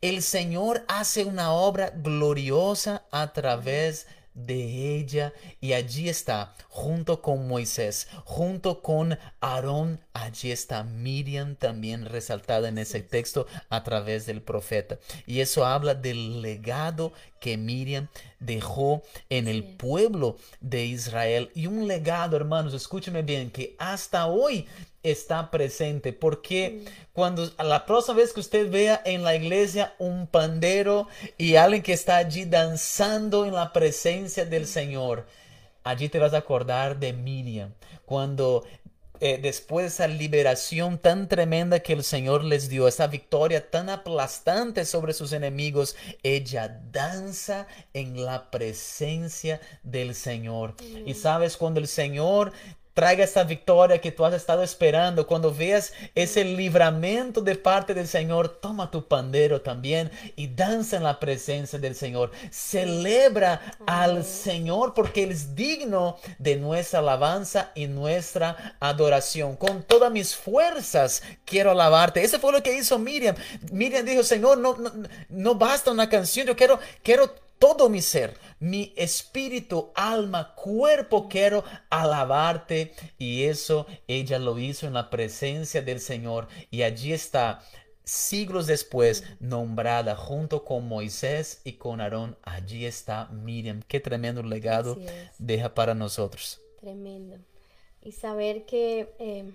el 0.01 0.21
Señor 0.21 0.83
hace 0.87 1.25
una 1.25 1.53
obra 1.53 1.91
gloriosa 1.95 3.05
a 3.11 3.33
través 3.33 4.05
de 4.05 4.22
ella 4.35 5.33
y 5.61 5.73
allí 5.73 6.09
está 6.09 6.55
junto 6.69 7.21
con 7.21 7.47
Moisés, 7.47 8.07
junto 8.25 8.81
con 8.81 9.17
Aarón, 9.41 9.99
allí 10.13 10.51
está 10.51 10.83
Miriam 10.83 11.55
también 11.55 12.05
resaltada 12.05 12.69
en 12.69 12.77
ese 12.77 13.01
texto 13.01 13.47
a 13.69 13.83
través 13.83 14.25
del 14.25 14.41
profeta. 14.41 14.97
Y 15.25 15.41
eso 15.41 15.65
habla 15.65 15.95
del 15.95 16.41
legado 16.41 17.13
que 17.39 17.57
Miriam 17.57 18.07
dejó 18.45 19.03
en 19.29 19.47
el 19.47 19.63
pueblo 19.63 20.37
de 20.61 20.85
Israel. 20.85 21.51
Y 21.55 21.67
un 21.67 21.87
legado, 21.87 22.35
hermanos, 22.35 22.73
escúcheme 22.73 23.21
bien, 23.21 23.51
que 23.51 23.75
hasta 23.79 24.27
hoy 24.27 24.67
está 25.03 25.51
presente. 25.51 26.13
Porque 26.13 26.85
cuando 27.13 27.49
a 27.57 27.63
la 27.63 27.85
próxima 27.85 28.17
vez 28.17 28.33
que 28.33 28.39
usted 28.39 28.71
vea 28.71 29.01
en 29.05 29.23
la 29.23 29.35
iglesia 29.35 29.93
un 29.99 30.27
pandero 30.27 31.07
y 31.37 31.55
alguien 31.55 31.83
que 31.83 31.93
está 31.93 32.17
allí 32.17 32.45
danzando 32.45 33.45
en 33.45 33.53
la 33.53 33.73
presencia 33.73 34.45
del 34.45 34.67
Señor, 34.67 35.25
allí 35.83 36.09
te 36.09 36.19
vas 36.19 36.33
a 36.33 36.37
acordar 36.37 36.99
de 36.99 37.13
Miriam 37.13 37.73
cuando 38.05 38.63
eh, 39.25 39.39
después 39.41 39.83
de 39.83 39.87
esa 39.87 40.07
liberación 40.09 40.97
tan 40.97 41.29
tremenda 41.29 41.79
que 41.79 41.93
el 41.93 42.03
Señor 42.03 42.43
les 42.43 42.67
dio, 42.67 42.89
esa 42.89 43.07
victoria 43.07 43.69
tan 43.69 43.89
aplastante 43.89 44.83
sobre 44.83 45.13
sus 45.13 45.31
enemigos, 45.31 45.95
ella 46.23 46.81
danza 46.91 47.65
en 47.93 48.25
la 48.25 48.51
presencia 48.51 49.61
del 49.81 50.13
Señor. 50.13 50.75
Y 51.05 51.13
sabes, 51.13 51.55
cuando 51.55 51.79
el 51.79 51.87
Señor 51.87 52.51
traiga 52.93 53.23
esa 53.23 53.43
victoria 53.43 53.99
que 53.99 54.11
tú 54.11 54.25
has 54.25 54.33
estado 54.33 54.63
esperando, 54.63 55.25
cuando 55.27 55.53
veas 55.53 55.93
ese 56.15 56.43
libramento 56.43 57.41
de 57.41 57.55
parte 57.55 57.93
del 57.93 58.07
Señor, 58.07 58.49
toma 58.49 58.91
tu 58.91 59.07
pandero 59.07 59.61
también 59.61 60.11
y 60.35 60.47
danza 60.47 60.97
en 60.97 61.03
la 61.03 61.19
presencia 61.19 61.79
del 61.79 61.95
Señor. 61.95 62.31
Celebra 62.51 63.61
al 63.85 64.23
Señor 64.23 64.93
porque 64.93 65.23
Él 65.23 65.31
es 65.31 65.55
digno 65.55 66.17
de 66.37 66.55
nuestra 66.55 66.99
alabanza 66.99 67.71
y 67.75 67.87
nuestra 67.87 68.75
adoración. 68.79 69.55
Con 69.55 69.83
todas 69.83 70.11
mis 70.11 70.35
fuerzas 70.35 71.23
quiero 71.45 71.71
alabarte. 71.71 72.23
Eso 72.23 72.39
fue 72.39 72.51
lo 72.51 72.61
que 72.61 72.75
hizo 72.75 72.99
Miriam. 72.99 73.35
Miriam 73.71 74.05
dijo, 74.05 74.23
Señor, 74.23 74.57
no, 74.57 74.77
no, 74.77 74.91
no 75.29 75.55
basta 75.55 75.91
una 75.91 76.09
canción, 76.09 76.45
yo 76.45 76.55
quiero, 76.55 76.79
quiero 77.01 77.42
todo 77.63 77.87
mi 77.87 78.01
ser, 78.01 78.35
mi 78.59 78.91
espíritu, 78.97 79.93
alma, 79.95 80.53
cuerpo, 80.53 81.29
quiero 81.29 81.63
alabarte. 81.89 82.91
Y 83.17 83.45
eso 83.45 83.87
ella 84.05 84.37
lo 84.37 84.59
hizo 84.59 84.85
en 84.85 84.95
la 84.95 85.09
presencia 85.09 85.81
del 85.81 86.01
Señor. 86.01 86.49
Y 86.71 86.83
allí 86.83 87.13
está, 87.13 87.63
siglos 88.03 88.67
después, 88.67 89.23
nombrada 89.39 90.17
junto 90.17 90.65
con 90.65 90.89
Moisés 90.89 91.61
y 91.63 91.73
con 91.73 92.01
Aarón. 92.01 92.35
Allí 92.43 92.85
está 92.85 93.27
Miriam. 93.27 93.81
Qué 93.87 94.01
tremendo 94.01 94.43
legado 94.43 94.97
deja 95.39 95.73
para 95.73 95.93
nosotros. 95.93 96.59
Tremendo. 96.81 97.37
Y 98.01 98.11
saber 98.11 98.65
que, 98.65 99.15
eh, 99.19 99.53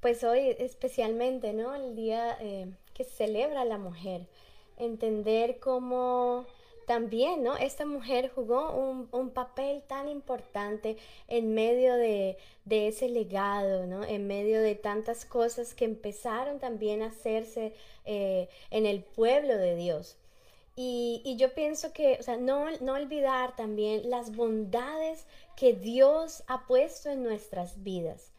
pues 0.00 0.24
hoy 0.24 0.56
especialmente, 0.58 1.52
¿no? 1.52 1.72
El 1.76 1.94
día 1.94 2.36
eh, 2.40 2.66
que 2.94 3.04
celebra 3.04 3.64
la 3.64 3.78
mujer, 3.78 4.26
entender 4.76 5.60
cómo 5.60 6.44
también, 6.88 7.44
¿no? 7.44 7.56
Esta 7.56 7.86
mujer 7.86 8.32
jugó 8.34 8.72
un, 8.72 9.08
un 9.12 9.30
papel 9.30 9.82
tan 9.86 10.08
importante 10.08 10.96
en 11.28 11.54
medio 11.54 11.94
de, 11.94 12.36
de 12.64 12.88
ese 12.88 13.08
legado, 13.08 13.86
¿no? 13.86 14.02
En 14.04 14.26
medio 14.26 14.60
de 14.60 14.74
tantas 14.74 15.24
cosas 15.24 15.74
que 15.74 15.84
empezaron 15.84 16.58
también 16.58 17.02
a 17.02 17.08
hacerse 17.08 17.74
eh, 18.04 18.48
en 18.70 18.86
el 18.86 19.02
pueblo 19.02 19.56
de 19.56 19.76
Dios. 19.76 20.16
Y, 20.80 21.36
yo 21.36 21.52
pienso 21.54 21.92
que, 21.92 22.16
o 22.20 22.22
sea, 22.22 22.36
no, 22.36 22.70
no 22.80 22.92
olvidar 22.94 23.56
también 23.56 24.08
las 24.08 24.34
bondades 24.36 25.26
que 25.56 25.72
Dios 25.72 26.44
ha 26.46 26.66
puesto 26.66 27.10
en 27.10 27.24
nuestras 27.24 27.82
vidas. 27.82 28.30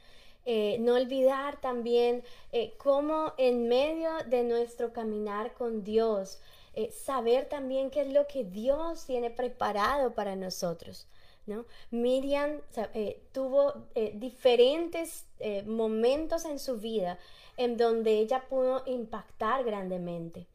Eh, 0.45 0.77
no 0.79 0.95
olvidar 0.95 1.59
también 1.59 2.23
eh, 2.53 2.73
cómo 2.77 3.33
en 3.37 3.67
medio 3.67 4.09
de 4.27 4.43
nuestro 4.43 4.93
caminar 4.93 5.53
con 5.53 5.83
Dios, 5.83 6.39
eh, 6.73 6.91
saber 6.91 7.45
también 7.45 7.89
qué 7.89 8.01
es 8.01 8.13
lo 8.13 8.27
que 8.27 8.43
Dios 8.43 9.05
tiene 9.05 9.29
preparado 9.29 10.13
para 10.13 10.35
nosotros. 10.35 11.07
¿no? 11.45 11.65
Miriam 11.89 12.61
eh, 12.93 13.21
tuvo 13.31 13.73
eh, 13.95 14.11
diferentes 14.15 15.25
momentos 15.65 16.45
en 16.45 16.59
su 16.59 16.77
vida 16.77 17.17
en 17.57 17.77
donde 17.77 18.19
ella 18.19 18.43
pudo 18.49 18.83
impactar 18.85 19.63
grandemente. 19.63 20.47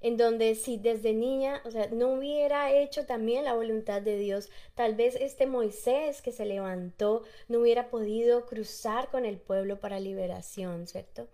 En 0.00 0.16
donde 0.16 0.54
si 0.54 0.76
desde 0.76 1.12
niña, 1.12 1.60
no 1.90 2.12
hubiera 2.12 2.72
hecho 2.72 3.04
también 3.04 3.44
la 3.44 3.54
voluntad 3.54 4.00
de 4.00 4.16
Dios, 4.16 4.48
tal 4.76 4.94
vez 4.94 5.16
este 5.16 5.46
Moisés 5.46 6.22
que 6.22 6.30
se 6.30 6.46
levantó 6.46 7.24
no 7.48 7.58
hubiera 7.58 7.90
podido 7.90 8.46
cruzar 8.46 9.08
con 9.10 9.24
el 9.24 9.38
pueblo 9.38 9.80
para 9.80 9.98
liberación, 9.98 10.86
¿cierto? 10.86 11.26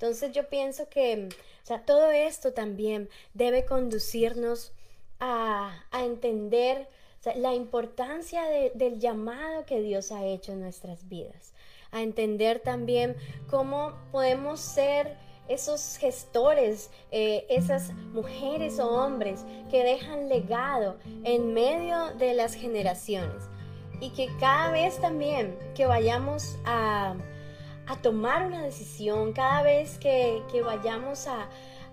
Entonces 0.00 0.32
yo 0.32 0.48
pienso 0.48 0.88
que 0.88 1.28
o 1.62 1.66
sea, 1.66 1.84
todo 1.84 2.10
esto 2.10 2.54
también 2.54 3.10
debe 3.34 3.66
conducirnos 3.66 4.72
a, 5.18 5.84
a 5.90 6.04
entender 6.06 6.88
la 7.36 7.52
importancia 7.52 8.44
de- 8.46 8.72
del 8.74 8.98
llamado 8.98 9.66
que 9.66 9.82
Dios 9.82 10.10
ha 10.10 10.24
hecho 10.24 10.52
en 10.52 10.60
nuestras 10.60 11.06
vidas, 11.06 11.52
a 11.90 12.00
entender 12.00 12.60
también 12.60 13.14
cómo 13.50 13.92
podemos 14.10 14.58
ser 14.60 15.18
esos 15.48 15.98
gestores, 15.98 16.90
eh, 17.10 17.44
esas 17.50 17.92
mujeres 18.14 18.78
o 18.80 18.88
hombres 18.88 19.44
que 19.70 19.84
dejan 19.84 20.30
legado 20.30 20.96
en 21.24 21.52
medio 21.52 22.14
de 22.14 22.32
las 22.32 22.54
generaciones. 22.54 23.42
Y 24.00 24.10
que 24.10 24.30
cada 24.38 24.70
vez 24.70 24.98
también 24.98 25.58
que 25.74 25.84
vayamos 25.84 26.56
a, 26.64 27.16
a 27.90 27.96
tomar 27.96 28.46
una 28.46 28.62
decisión, 28.62 29.32
cada 29.32 29.62
vez 29.62 29.98
que, 29.98 30.42
que 30.50 30.62
vayamos 30.62 31.26
a, 31.26 31.48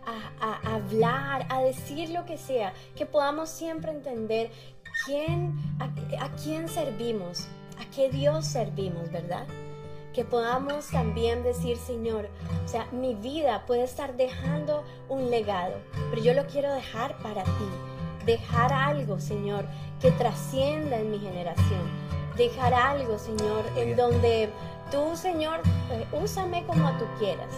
a- 0.05 0.59
a 0.63 0.75
hablar, 0.75 1.45
a 1.49 1.61
decir 1.61 2.09
lo 2.11 2.25
que 2.25 2.37
sea, 2.37 2.73
que 2.95 3.05
podamos 3.05 3.49
siempre 3.49 3.91
entender 3.91 4.51
quién, 5.05 5.55
a, 5.79 5.85
a 6.23 6.29
quién 6.35 6.67
servimos, 6.67 7.47
a 7.79 7.89
qué 7.95 8.09
Dios 8.09 8.45
servimos, 8.45 9.11
¿verdad? 9.11 9.45
Que 10.13 10.23
podamos 10.25 10.87
también 10.87 11.43
decir, 11.43 11.77
Señor, 11.77 12.29
o 12.65 12.67
sea, 12.67 12.87
mi 12.91 13.13
vida 13.15 13.65
puede 13.67 13.83
estar 13.83 14.15
dejando 14.17 14.83
un 15.09 15.29
legado, 15.29 15.75
pero 16.09 16.21
yo 16.21 16.33
lo 16.33 16.45
quiero 16.47 16.73
dejar 16.73 17.17
para 17.19 17.43
ti. 17.43 17.69
Dejar 18.25 18.73
algo, 18.73 19.19
Señor, 19.19 19.65
que 20.01 20.11
trascienda 20.11 20.97
en 20.97 21.11
mi 21.11 21.19
generación. 21.19 21.81
Dejar 22.35 22.73
algo, 22.73 23.17
Señor, 23.17 23.63
en 23.77 23.95
donde 23.95 24.49
tú, 24.91 25.15
Señor, 25.15 25.61
eh, 25.91 26.05
úsame 26.11 26.65
como 26.65 26.89
tú 26.97 27.05
quieras. 27.19 27.49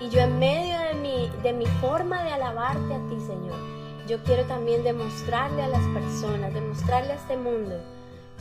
Y 0.00 0.08
yo 0.08 0.20
en 0.20 0.38
medio 0.38 0.78
de 0.80 0.94
mi, 0.94 1.30
de 1.42 1.52
mi 1.52 1.66
forma 1.80 2.22
de 2.24 2.32
alabarte 2.32 2.94
a 2.94 2.98
ti, 3.08 3.16
Señor, 3.26 3.58
yo 4.06 4.22
quiero 4.24 4.44
también 4.44 4.82
demostrarle 4.82 5.62
a 5.62 5.68
las 5.68 5.86
personas, 5.88 6.52
demostrarle 6.52 7.12
a 7.12 7.16
este 7.16 7.36
mundo 7.36 7.76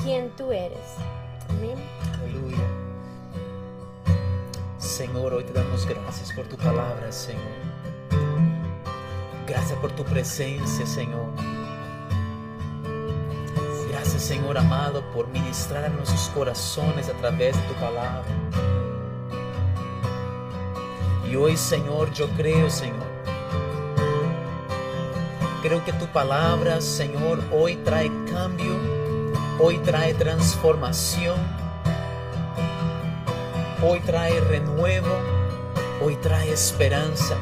quién 0.03 0.29
tú 0.35 0.51
eres. 0.51 0.79
Amén. 1.49 1.77
Aleluya. 2.21 2.57
Señor, 4.77 5.33
hoy 5.33 5.43
te 5.43 5.53
damos 5.53 5.85
gracias 5.85 6.33
por 6.33 6.45
tu 6.47 6.57
palabra, 6.57 7.11
Señor. 7.11 7.41
Gracias 9.47 9.77
por 9.79 9.91
tu 9.91 10.03
presencia, 10.03 10.85
Señor. 10.85 11.62
Gracias, 13.93 14.23
Señor 14.23 14.57
amado, 14.57 15.03
por 15.13 15.27
ministrar 15.27 15.85
a 15.85 15.89
nuestros 15.89 16.27
corazones 16.29 17.09
a 17.09 17.13
través 17.13 17.55
de 17.55 17.61
tu 17.67 17.73
palabra. 17.75 18.25
Y 21.29 21.35
hoy, 21.35 21.55
Señor, 21.55 22.11
yo 22.11 22.27
creo, 22.29 22.71
Señor. 22.71 23.05
Creo 25.61 25.85
que 25.85 25.93
tu 25.93 26.07
palabra, 26.07 26.81
Señor, 26.81 27.43
hoy 27.51 27.75
trae 27.77 28.11
cambio, 28.31 28.75
hoy 29.59 29.77
trae 29.77 30.15
transformación, 30.15 31.37
hoy 33.87 33.99
trae 33.99 34.39
renuevo, 34.39 35.15
hoy 36.01 36.15
trae 36.15 36.51
esperanza. 36.51 37.35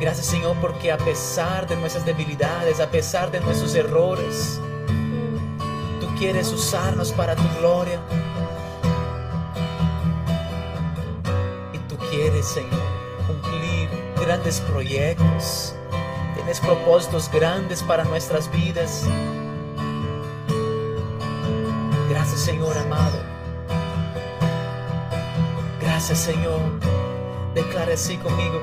Gracias, 0.00 0.26
Señor, 0.26 0.56
porque 0.60 0.90
a 0.90 0.98
pesar 0.98 1.68
de 1.68 1.76
nuestras 1.76 2.04
debilidades, 2.04 2.80
a 2.80 2.90
pesar 2.90 3.30
de 3.30 3.38
nuestros 3.38 3.76
errores, 3.76 4.60
quieres 6.20 6.52
usarnos 6.52 7.12
para 7.12 7.34
tu 7.34 7.42
gloria. 7.58 7.98
Y 11.72 11.78
tú 11.88 11.96
quieres, 12.10 12.46
Señor, 12.46 12.82
cumplir 13.26 13.88
grandes 14.20 14.60
proyectos. 14.60 15.74
Tienes 16.34 16.60
propósitos 16.60 17.30
grandes 17.32 17.82
para 17.82 18.04
nuestras 18.04 18.52
vidas. 18.52 19.06
Gracias, 22.10 22.40
Señor 22.42 22.76
amado. 22.76 23.18
Gracias, 25.80 26.18
Señor. 26.18 26.60
Declara 27.54 27.94
así 27.94 28.18
conmigo. 28.18 28.60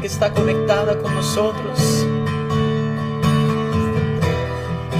Que 0.00 0.06
está 0.06 0.32
conectada 0.32 0.98
con 0.98 1.14
nosotros. 1.14 2.06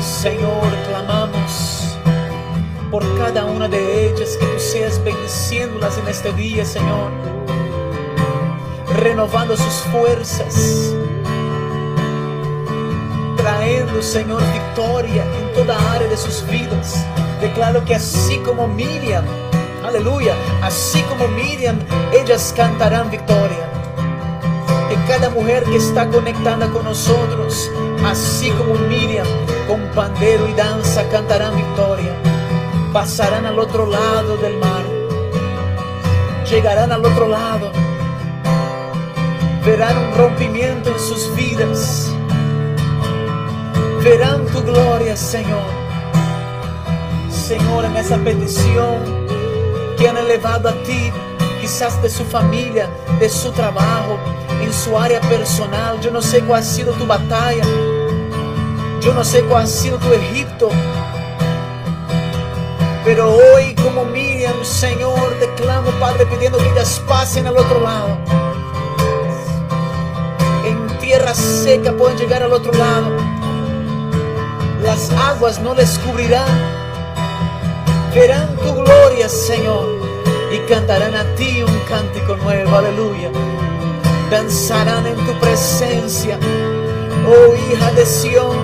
Señor, 0.01 0.63
clamamos 0.89 1.97
por 2.91 3.03
cada 3.19 3.45
una 3.45 3.69
de 3.69 4.09
ellas 4.09 4.37
que 4.39 4.47
tú 4.47 4.59
seas 4.59 5.03
bendiciéndolas 5.03 5.99
en 5.99 6.09
este 6.09 6.33
día, 6.33 6.65
Señor. 6.65 7.11
Renovando 8.97 9.57
sus 9.57 9.75
fuerzas. 9.93 10.95
Traendo, 13.37 14.01
Señor, 14.01 14.43
victoria 14.53 15.25
en 15.25 15.55
toda 15.55 15.77
área 15.93 16.09
de 16.09 16.17
sus 16.17 16.47
vidas. 16.47 17.05
Declaro 17.41 17.85
que 17.85 17.95
así 17.95 18.39
como 18.39 18.69
Miriam, 18.69 19.25
aleluya, 19.85 20.35
así 20.63 21.03
como 21.03 21.29
Miriam, 21.29 21.79
ellas 22.13 22.55
cantarán 22.57 23.11
victoria. 23.11 23.54
Cada 25.07 25.29
mujer 25.29 25.65
que 25.65 25.77
está 25.77 26.09
conectada 26.09 26.69
con 26.71 26.85
nosotros, 26.85 27.71
así 28.07 28.51
como 28.53 28.75
Miriam, 28.89 29.27
con 29.69 29.81
pandero 29.95 30.49
y 30.49 30.55
danza 30.55 31.07
cantarán 31.11 31.55
victoria. 31.57 32.17
Pasarán 32.93 33.45
al 33.45 33.59
otro 33.59 33.87
lado 33.87 34.39
del 34.39 34.57
mar. 34.57 34.83
Llegarán 36.51 36.91
al 36.91 37.05
otro 37.05 37.29
lado. 37.29 37.71
Verán 39.65 39.97
un 39.99 40.15
rompimiento 40.17 40.91
en 40.91 40.99
sus 40.99 41.35
vidas. 41.37 42.11
Verán 44.03 44.47
tu 44.47 44.63
gloria, 44.63 45.17
Señor. 45.17 45.69
Señor, 47.31 47.85
en 47.85 47.97
esa 47.97 48.17
petición 48.17 49.27
que 49.99 50.09
han 50.09 50.17
elevado 50.17 50.71
a 50.71 50.73
ti, 50.83 51.13
quizás 51.61 52.03
de 52.03 52.09
su 52.09 52.25
familia, 52.25 52.89
de 53.21 53.29
su 53.29 53.53
trabajo, 53.53 54.19
en 54.63 54.73
su 54.73 54.99
área 54.99 55.21
personal. 55.23 56.01
Yo 56.01 56.11
no 56.11 56.21
sé 56.23 56.41
cuál 56.41 56.61
ha 56.61 56.65
sido 56.65 56.93
tu 56.93 57.07
batalla. 57.07 57.65
Yo 59.01 59.13
no 59.13 59.25
sé 59.25 59.43
cuál 59.43 59.65
ha 59.65 59.67
sido 59.67 59.99
tu 59.99 60.13
Egipto. 60.13 60.69
Pero 63.05 63.35
hoy, 63.35 63.75
como 63.75 64.05
Miriam, 64.07 64.65
Señor, 64.65 65.39
declamo, 65.39 65.91
Padre, 66.01 66.25
pidiendo 66.27 66.57
que 66.57 66.71
ellas 66.71 67.03
pasen 67.07 67.47
al 67.47 67.57
otro 67.57 67.81
lado. 67.81 68.17
En 70.65 70.99
tierra 70.99 71.35
seca 71.35 71.93
pueden 71.93 72.17
llegar 72.17 72.43
al 72.43 72.53
otro 72.53 72.73
lado. 72.73 73.15
Las 74.83 75.11
aguas 75.11 75.61
no 75.61 75.75
les 75.75 75.99
cubrirán. 75.99 76.49
Verán 78.15 78.57
tu 78.57 78.73
gloria, 78.73 79.29
Señor, 79.29 79.87
y 80.51 80.59
cantarán 80.71 81.15
a 81.15 81.25
ti 81.35 81.63
un 81.63 81.79
cántico 81.81 82.37
nuevo. 82.37 82.75
Aleluya. 82.75 83.31
Danzarán 84.31 85.07
en 85.07 85.17
tu 85.27 85.33
presencia, 85.39 86.39
oh 87.27 87.55
hija 87.55 87.93
de 87.93 88.07
Sión. 88.07 88.57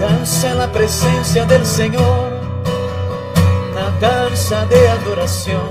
Danza 0.00 0.50
en 0.50 0.58
la 0.58 0.70
presencia 0.70 1.44
del 1.44 1.64
Señor, 1.64 2.32
una 3.72 3.90
danza 4.00 4.66
de 4.66 4.88
adoración, 4.88 5.70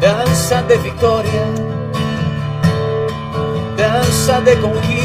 danza 0.00 0.62
de 0.62 0.76
victoria, 0.78 1.44
danza 3.76 4.40
de 4.40 4.58
conquista. 4.60 4.97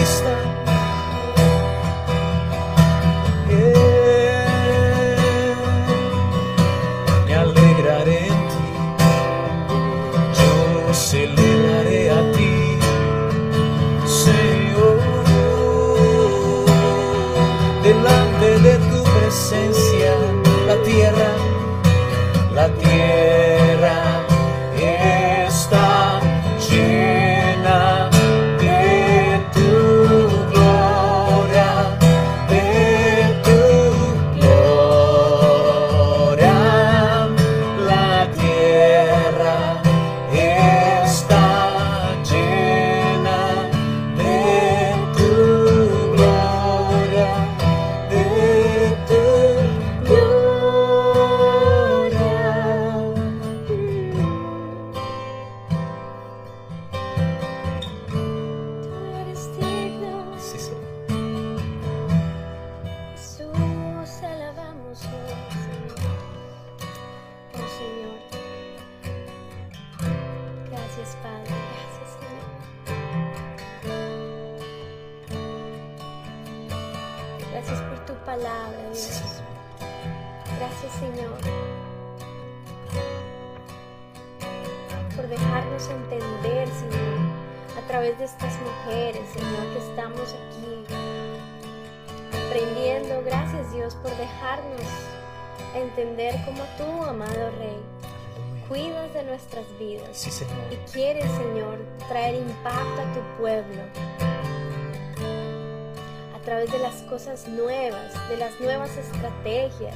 Cosas 107.24 107.47
nuevas, 107.47 108.11
de 108.28 108.36
las 108.36 108.59
nuevas 108.59 108.97
estrategias, 108.97 109.95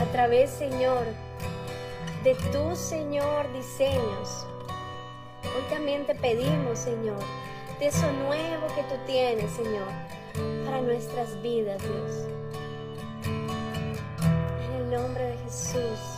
a 0.00 0.04
través, 0.12 0.48
Señor, 0.48 1.04
de 2.24 2.34
tus, 2.50 2.78
Señor, 2.78 3.52
diseños. 3.52 4.46
Hoy 5.42 5.62
también 5.68 6.06
te 6.06 6.14
pedimos, 6.14 6.78
Señor, 6.78 7.18
de 7.78 7.88
eso 7.88 8.10
nuevo 8.10 8.68
que 8.74 8.82
tú 8.84 8.94
tienes, 9.06 9.50
Señor, 9.50 9.86
para 10.64 10.80
nuestras 10.80 11.42
vidas, 11.42 11.78
Dios. 11.82 12.26
En 14.64 14.72
el 14.76 14.90
nombre 14.90 15.24
de 15.24 15.36
Jesús. 15.44 16.15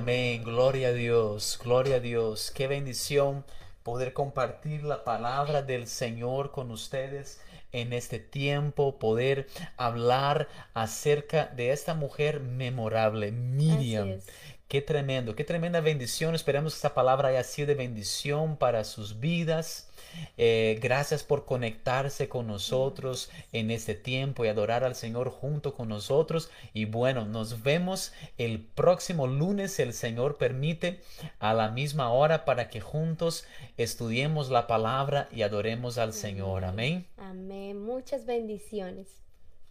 Amén. 0.00 0.44
Gloria 0.44 0.88
a 0.88 0.92
Dios, 0.92 1.60
gloria 1.62 1.96
a 1.96 2.00
Dios. 2.00 2.50
Qué 2.52 2.66
bendición 2.66 3.44
poder 3.82 4.14
compartir 4.14 4.82
la 4.82 5.04
palabra 5.04 5.60
del 5.60 5.86
Señor 5.86 6.52
con 6.52 6.70
ustedes 6.70 7.38
en 7.72 7.92
este 7.92 8.18
tiempo, 8.18 8.98
poder 8.98 9.46
hablar 9.76 10.48
acerca 10.72 11.48
de 11.48 11.72
esta 11.72 11.92
mujer 11.92 12.40
memorable, 12.40 13.30
Miriam. 13.30 14.20
Qué 14.68 14.80
tremendo, 14.80 15.36
qué 15.36 15.44
tremenda 15.44 15.82
bendición. 15.82 16.34
Esperamos 16.34 16.72
que 16.72 16.78
esta 16.78 16.94
palabra 16.94 17.28
haya 17.28 17.44
sido 17.44 17.68
de 17.68 17.74
bendición 17.74 18.56
para 18.56 18.84
sus 18.84 19.20
vidas. 19.20 19.89
Eh, 20.36 20.78
gracias 20.82 21.22
por 21.22 21.44
conectarse 21.44 22.28
con 22.28 22.46
nosotros 22.46 23.30
en 23.52 23.70
este 23.70 23.94
tiempo 23.94 24.44
y 24.44 24.48
adorar 24.48 24.84
al 24.84 24.94
Señor 24.94 25.30
junto 25.30 25.74
con 25.74 25.88
nosotros. 25.88 26.50
Y 26.72 26.84
bueno, 26.84 27.24
nos 27.24 27.62
vemos 27.62 28.12
el 28.38 28.60
próximo 28.60 29.26
lunes, 29.26 29.72
si 29.72 29.82
el 29.82 29.92
Señor 29.92 30.36
permite, 30.36 31.00
a 31.38 31.54
la 31.54 31.70
misma 31.70 32.12
hora 32.12 32.44
para 32.44 32.68
que 32.68 32.80
juntos 32.80 33.46
estudiemos 33.76 34.50
la 34.50 34.66
palabra 34.66 35.28
y 35.32 35.42
adoremos 35.42 35.98
al 35.98 36.12
Señor. 36.12 36.64
Amén. 36.64 37.06
Amén. 37.16 37.80
Muchas 37.80 38.26
bendiciones. 38.26 39.08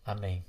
Amén. 0.03 0.43